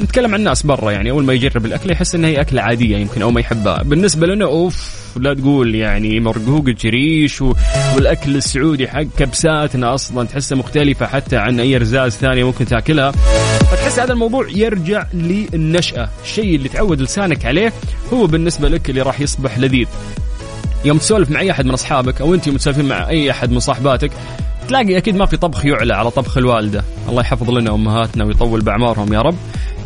نتكلم 0.00 0.34
عن 0.34 0.40
الناس 0.40 0.62
برا 0.62 0.92
يعني 0.92 1.10
أول 1.10 1.24
ما 1.24 1.32
يجرب 1.32 1.66
الأكل 1.66 1.90
يحس 1.90 2.14
إنها 2.14 2.30
هي 2.30 2.40
أكلة 2.40 2.62
عادية 2.62 2.96
يمكن 2.96 3.22
أو 3.22 3.30
ما 3.30 3.40
يحبها. 3.40 3.82
بالنسبة 3.82 4.26
لنا 4.26 4.44
أوف 4.44 5.02
لا 5.16 5.34
تقول 5.34 5.74
يعني 5.74 6.20
مرقوق 6.20 6.64
الجريش 6.68 7.42
والأكل 7.94 8.36
السعودي 8.36 8.88
حق 8.88 9.02
كبساتنا 9.18 9.94
أصلا 9.94 10.26
تحسها 10.26 10.58
مختلفة 10.58 11.06
حتى 11.06 11.36
عن 11.36 11.60
أي 11.60 11.76
رزاز 11.76 12.12
ثانية 12.12 12.44
ممكن 12.44 12.66
تأكلها. 12.66 13.10
فتحس 13.70 13.98
هذا 13.98 14.12
الموضوع 14.12 14.46
يرجع 14.48 15.06
للنشأة. 15.14 16.08
الشيء 16.24 16.56
اللي 16.56 16.68
تعود 16.68 17.00
لسانك 17.00 17.44
عليه 17.44 17.72
هو 18.12 18.26
بالنسبة 18.26 18.68
لك 18.68 18.90
اللي 18.90 19.02
راح 19.02 19.20
يصبح 19.20 19.58
لذيذ. 19.58 19.86
يوم 20.84 20.98
تسولف 20.98 21.30
مع 21.30 21.40
أي 21.40 21.50
أحد 21.50 21.64
من 21.64 21.72
أصحابك 21.72 22.20
أو 22.20 22.34
أنت 22.34 22.48
متسولفين 22.48 22.84
مع 22.84 23.08
أي 23.08 23.30
أحد 23.30 23.50
من 23.50 23.60
صاحباتك 23.60 24.10
تلاقي 24.68 24.96
أكيد 24.96 25.16
ما 25.16 25.26
في 25.26 25.36
طبخ 25.36 25.64
يعلى 25.64 25.94
على 25.94 26.10
طبخ 26.10 26.38
الوالدة. 26.38 26.84
الله 27.08 27.20
يحفظ 27.20 27.50
لنا 27.50 27.74
أمهاتنا 27.74 28.24
ويطول 28.24 28.60
بأعمارهم 28.60 29.12
يا 29.12 29.20
رب. 29.22 29.36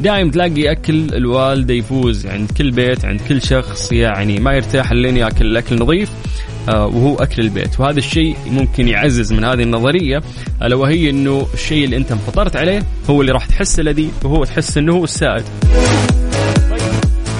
دائم 0.00 0.30
تلاقي 0.30 0.72
أكل 0.72 1.14
الوالدة 1.14 1.74
يفوز. 1.74 2.26
عند 2.26 2.50
كل 2.50 2.70
بيت 2.70 3.04
عند 3.04 3.20
كل 3.28 3.42
شخص 3.42 3.92
يعني 3.92 4.40
ما 4.40 4.52
يرتاح 4.52 4.92
لين 4.92 5.16
يأكل 5.16 5.46
الأكل 5.46 5.78
نظيف 5.78 6.10
آه، 6.68 6.86
وهو 6.86 7.14
أكل 7.14 7.42
البيت. 7.42 7.80
وهذا 7.80 7.98
الشيء 7.98 8.36
ممكن 8.50 8.88
يعزز 8.88 9.32
من 9.32 9.44
هذه 9.44 9.62
النظرية 9.62 10.22
ألا 10.62 10.76
وهي 10.76 11.10
إنه 11.10 11.46
الشيء 11.54 11.84
اللي 11.84 11.96
أنت 11.96 12.12
انفطرت 12.12 12.56
عليه 12.56 12.82
هو 13.10 13.20
اللي 13.20 13.32
راح 13.32 13.46
تحسه 13.46 13.82
لذيذ 13.82 14.10
وهو 14.24 14.44
تحس 14.44 14.78
إنه 14.78 14.94
هو 14.94 15.04
السائد. 15.04 15.44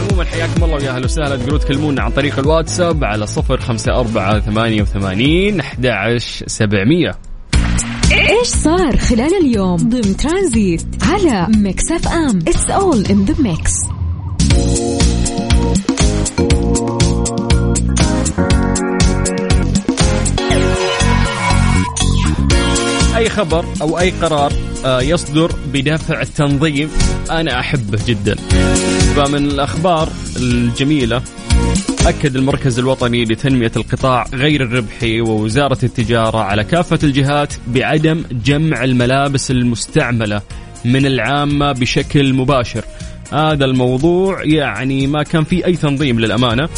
عموما 0.02 0.24
حياكم 0.24 0.64
الله 0.64 0.74
ويا 0.76 0.90
أهلا 0.90 1.04
وسهلا. 1.04 1.36
تقدروا 1.36 1.58
تكلمونا 1.58 2.02
عن 2.02 2.10
طريق 2.10 2.38
الواتساب 2.38 3.04
على 3.04 3.26
صفر 3.26 3.60
خمسة 3.60 3.92
أربعة 3.92 4.40
ثمانية 4.40 4.82
وثمانين 4.82 5.60
أحد 5.60 5.86
عشر 5.86 6.46
سبعمية. 6.48 7.14
إيش 8.16 8.48
صار 8.48 8.96
خلال 8.96 9.34
اليوم؟ 9.34 9.76
ضمن 9.76 10.16
ترانزيت 10.16 10.86
على 11.02 11.46
Mix 11.56 11.92
FM 11.92 12.38
it's 12.48 12.70
all 12.70 13.06
in 13.06 13.24
the 13.24 13.34
mix 13.42 13.72
أي 23.16 23.28
خبر 23.28 23.64
أو 23.82 23.98
أي 23.98 24.10
قرار 24.10 24.52
آه، 24.84 25.00
يصدر 25.00 25.52
بدافع 25.72 26.20
التنظيم؟ 26.22 26.90
أنا 27.30 27.60
أحبه 27.60 27.98
جدا. 28.06 28.34
فمن 29.16 29.46
الأخبار 29.46 30.08
الجميلة 30.36 31.22
أكد 32.08 32.36
المركز 32.36 32.78
الوطني 32.78 33.24
لتنمية 33.24 33.72
القطاع 33.76 34.26
غير 34.34 34.62
الربحي 34.62 35.20
ووزارة 35.20 35.78
التجارة 35.82 36.38
على 36.38 36.64
كافة 36.64 36.98
الجهات 37.02 37.54
بعدم 37.66 38.24
جمع 38.44 38.84
الملابس 38.84 39.50
المستعملة 39.50 40.42
من 40.84 41.06
العامة 41.06 41.72
بشكل 41.72 42.34
مباشر. 42.34 42.84
هذا 43.32 43.64
الموضوع 43.64 44.44
يعني 44.44 45.06
ما 45.06 45.22
كان 45.22 45.44
فيه 45.44 45.66
أي 45.66 45.72
تنظيم 45.72 46.20
للأمانة. 46.20 46.68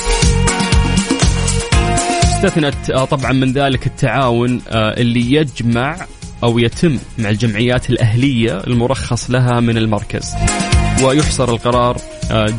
استثنت 2.25 2.91
آه، 2.91 3.05
طبعا 3.05 3.33
من 3.33 3.53
ذلك 3.53 3.87
التعاون 3.87 4.61
آه، 4.69 5.01
اللي 5.01 5.33
يجمع 5.33 5.97
أو 6.43 6.59
يتم 6.59 6.99
مع 7.19 7.31
الجمعيات 7.31 7.91
الأهلية 7.91 8.61
المرخص 8.67 9.31
لها 9.31 9.61
من 9.61 9.77
المركز. 9.77 10.35
ويحصر 11.03 11.51
القرار 11.51 11.97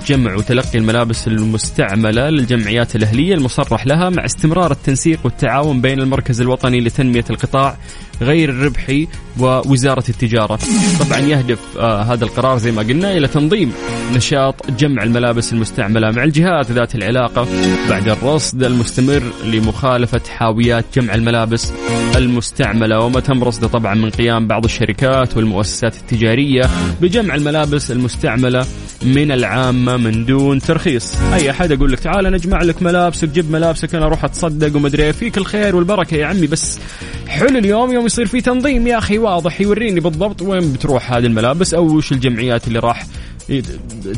جمع 0.07 0.35
وتلقي 0.35 0.77
الملابس 0.79 1.27
المستعملة 1.27 2.29
للجمعيات 2.29 2.95
الأهلية 2.95 3.33
المصرح 3.33 3.87
لها 3.87 4.09
مع 4.09 4.25
استمرار 4.25 4.71
التنسيق 4.71 5.19
والتعاون 5.23 5.81
بين 5.81 5.99
المركز 5.99 6.41
الوطني 6.41 6.79
لتنمية 6.79 7.25
القطاع 7.29 7.77
غير 8.21 8.49
الربحي 8.49 9.07
ووزارة 9.39 10.03
التجارة. 10.09 10.59
طبعا 10.99 11.19
يهدف 11.19 11.59
آه 11.77 12.01
هذا 12.01 12.23
القرار 12.23 12.57
زي 12.57 12.71
ما 12.71 12.81
قلنا 12.81 13.17
إلى 13.17 13.27
تنظيم 13.27 13.71
نشاط 14.15 14.71
جمع 14.71 15.03
الملابس 15.03 15.53
المستعملة 15.53 16.11
مع 16.11 16.23
الجهات 16.23 16.71
ذات 16.71 16.95
العلاقة 16.95 17.47
بعد 17.89 18.09
الرصد 18.09 18.63
المستمر 18.63 19.23
لمخالفة 19.45 20.21
حاويات 20.29 20.85
جمع 20.95 21.15
الملابس 21.15 21.71
المستعملة. 22.15 22.99
وما 22.99 23.19
تم 23.19 23.43
رصده 23.43 23.67
طبعا 23.67 23.95
من 23.95 24.09
قيام 24.09 24.47
بعض 24.47 24.63
الشركات 24.63 25.37
والمؤسسات 25.37 25.95
التجارية 25.95 26.69
بجمع 27.01 27.35
الملابس 27.35 27.91
المستعملة 27.91 28.65
من 29.03 29.31
العامة 29.59 29.97
من 29.97 30.25
دون 30.25 30.59
ترخيص. 30.59 31.15
أي 31.33 31.49
أحد 31.49 31.71
أقول 31.71 31.91
لك 31.91 31.99
تعال 31.99 32.31
نجمع 32.31 32.61
لك 32.61 32.83
ملابسك 32.83 33.29
جيب 33.29 33.51
ملابسك 33.51 33.95
أنا 33.95 34.05
أروح 34.05 34.25
أتصدق 34.25 34.75
ومدري 34.75 35.03
إيه. 35.03 35.11
فيك 35.11 35.37
الخير 35.37 35.75
والبركة 35.75 36.15
يا 36.15 36.25
عمي. 36.25 36.47
بس 36.47 36.79
حلو 37.27 37.57
اليوم 37.57 37.91
يوم 37.93 38.05
يصير 38.05 38.25
في 38.25 38.41
تنظيم 38.41 38.87
يا 38.87 38.97
أخي 38.97 39.17
واضح. 39.17 39.61
يوريني 39.61 39.99
بالضبط 39.99 40.41
وين 40.41 40.73
بتروح 40.73 41.13
هذه 41.13 41.25
الملابس 41.25 41.73
أو 41.73 41.85
وش 41.85 42.11
الجمعيات 42.11 42.67
اللي 42.67 42.79
راح 42.79 43.05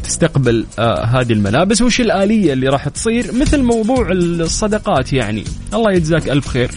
تستقبل 0.04 0.66
آه 0.80 1.06
هذه 1.06 1.34
الملابس 1.34 1.82
وش 1.82 2.02
الآلية 2.02 2.54
اللي 2.54 2.68
راح 2.68 2.90
تصير 2.90 3.34
مثل 3.34 3.62
موضوع 3.62 4.12
الصدقات 4.12 5.14
يعني. 5.14 5.44
الله 5.74 5.92
يجزاك 5.92 6.30
ألف 6.30 6.48
خير. 6.48 6.72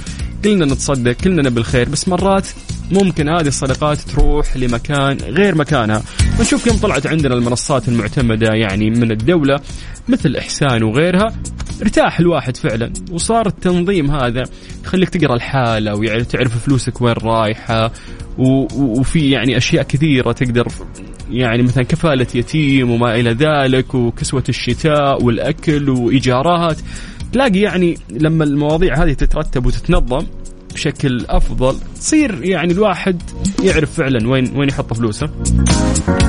كلنا 0.44 0.64
نتصدق 0.64 1.12
كلنا 1.12 1.50
بالخير. 1.50 1.88
بس 1.88 2.08
مرات 2.08 2.46
ممكن 2.92 3.28
هذه 3.28 3.46
الصدقات 3.46 4.00
تروح 4.00 4.56
لمكان 4.56 5.16
غير 5.16 5.54
مكانها. 5.54 6.02
ونشوف 6.38 6.68
كم 6.68 6.76
طلعت 6.76 7.06
عندنا 7.06 7.34
المنصات 7.34 7.88
المعتمدة 7.88 8.50
يعني 8.54 8.90
من 8.90 9.10
الدولة 9.10 9.60
مثل 10.08 10.36
إحسان 10.36 10.82
وغيرها 10.82 11.34
ارتاح 11.82 12.20
الواحد 12.20 12.56
فعلا. 12.56 12.92
وصار 13.10 13.46
التنظيم 13.46 14.10
هذا 14.10 14.42
يخليك 14.84 15.08
تقرأ 15.08 15.34
الحالة 15.34 15.94
وتعرف 15.94 16.64
فلوسك 16.64 17.00
وين 17.02 17.14
رايحة 17.22 17.92
وفي 18.38 19.30
يعني 19.30 19.56
أشياء 19.56 19.82
كثيرة 19.82 20.32
تقدر 20.32 20.66
يعني 21.30 21.62
مثلا 21.62 21.84
كفالة 21.84 22.26
يتيم 22.34 22.90
وما 22.90 23.14
إلى 23.14 23.30
ذلك 23.30 23.94
وكسوة 23.94 24.44
الشتاء 24.48 25.22
والأكل 25.22 25.90
وإيجارات. 25.90 26.76
تلاقي 27.32 27.60
يعني 27.60 27.98
لما 28.10 28.44
المواضيع 28.44 29.04
هذه 29.04 29.12
تترتب 29.12 29.66
وتتنظم 29.66 30.26
بشكل 30.74 31.26
أفضل 31.28 31.78
تصير 31.96 32.44
يعني 32.44 32.72
الواحد 32.72 33.22
يعرف 33.62 33.92
فعلا 33.94 34.28
وين 34.28 34.56
وين 34.56 34.68
يحط 34.68 34.92
فلوسه 34.94 35.30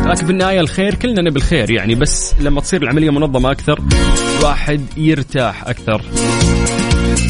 لكن 0.06 0.26
في 0.26 0.32
النهاية 0.32 0.60
الخير 0.60 0.96
كلنا 0.96 1.22
نبي 1.22 1.40
الخير 1.40 1.72
يعني 1.72 1.96
بس 1.96 2.34
لما 2.40 2.62
تصير 2.62 2.84
العملية 2.84 3.10
منظمة 3.10 3.52
أكثر 3.52 3.80
الواحد 4.40 4.82
يرتاح 4.98 5.68
أكثر 5.68 6.02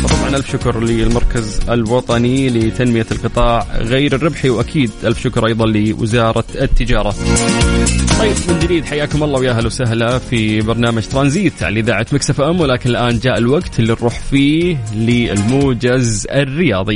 طبعا 0.03 0.35
ألف 0.35 0.51
شكر 0.51 0.83
للمركز 0.83 1.59
الوطني 1.69 2.49
لتنمية 2.49 3.05
القطاع 3.11 3.67
غير 3.77 4.15
الربحي 4.15 4.49
وأكيد 4.49 4.91
ألف 5.03 5.23
شكر 5.23 5.47
أيضا 5.47 5.65
لوزارة 5.65 6.45
التجارة. 6.61 7.15
طيب 8.19 8.35
من 8.49 8.59
جديد 8.59 8.85
حياكم 8.85 9.23
الله 9.23 9.39
ويا 9.39 9.51
أهلا 9.51 9.67
وسهلا 9.67 10.19
في 10.19 10.61
برنامج 10.61 11.03
ترانزيت 11.03 11.63
على 11.63 11.79
إذاعة 11.79 12.05
مكسف 12.11 12.41
أم 12.41 12.61
ولكن 12.61 12.89
الآن 12.89 13.19
جاء 13.19 13.37
الوقت 13.37 13.79
اللي 13.79 13.93
نروح 13.93 14.19
فيه 14.19 14.77
للموجز 14.95 16.27
الرياضي. 16.31 16.93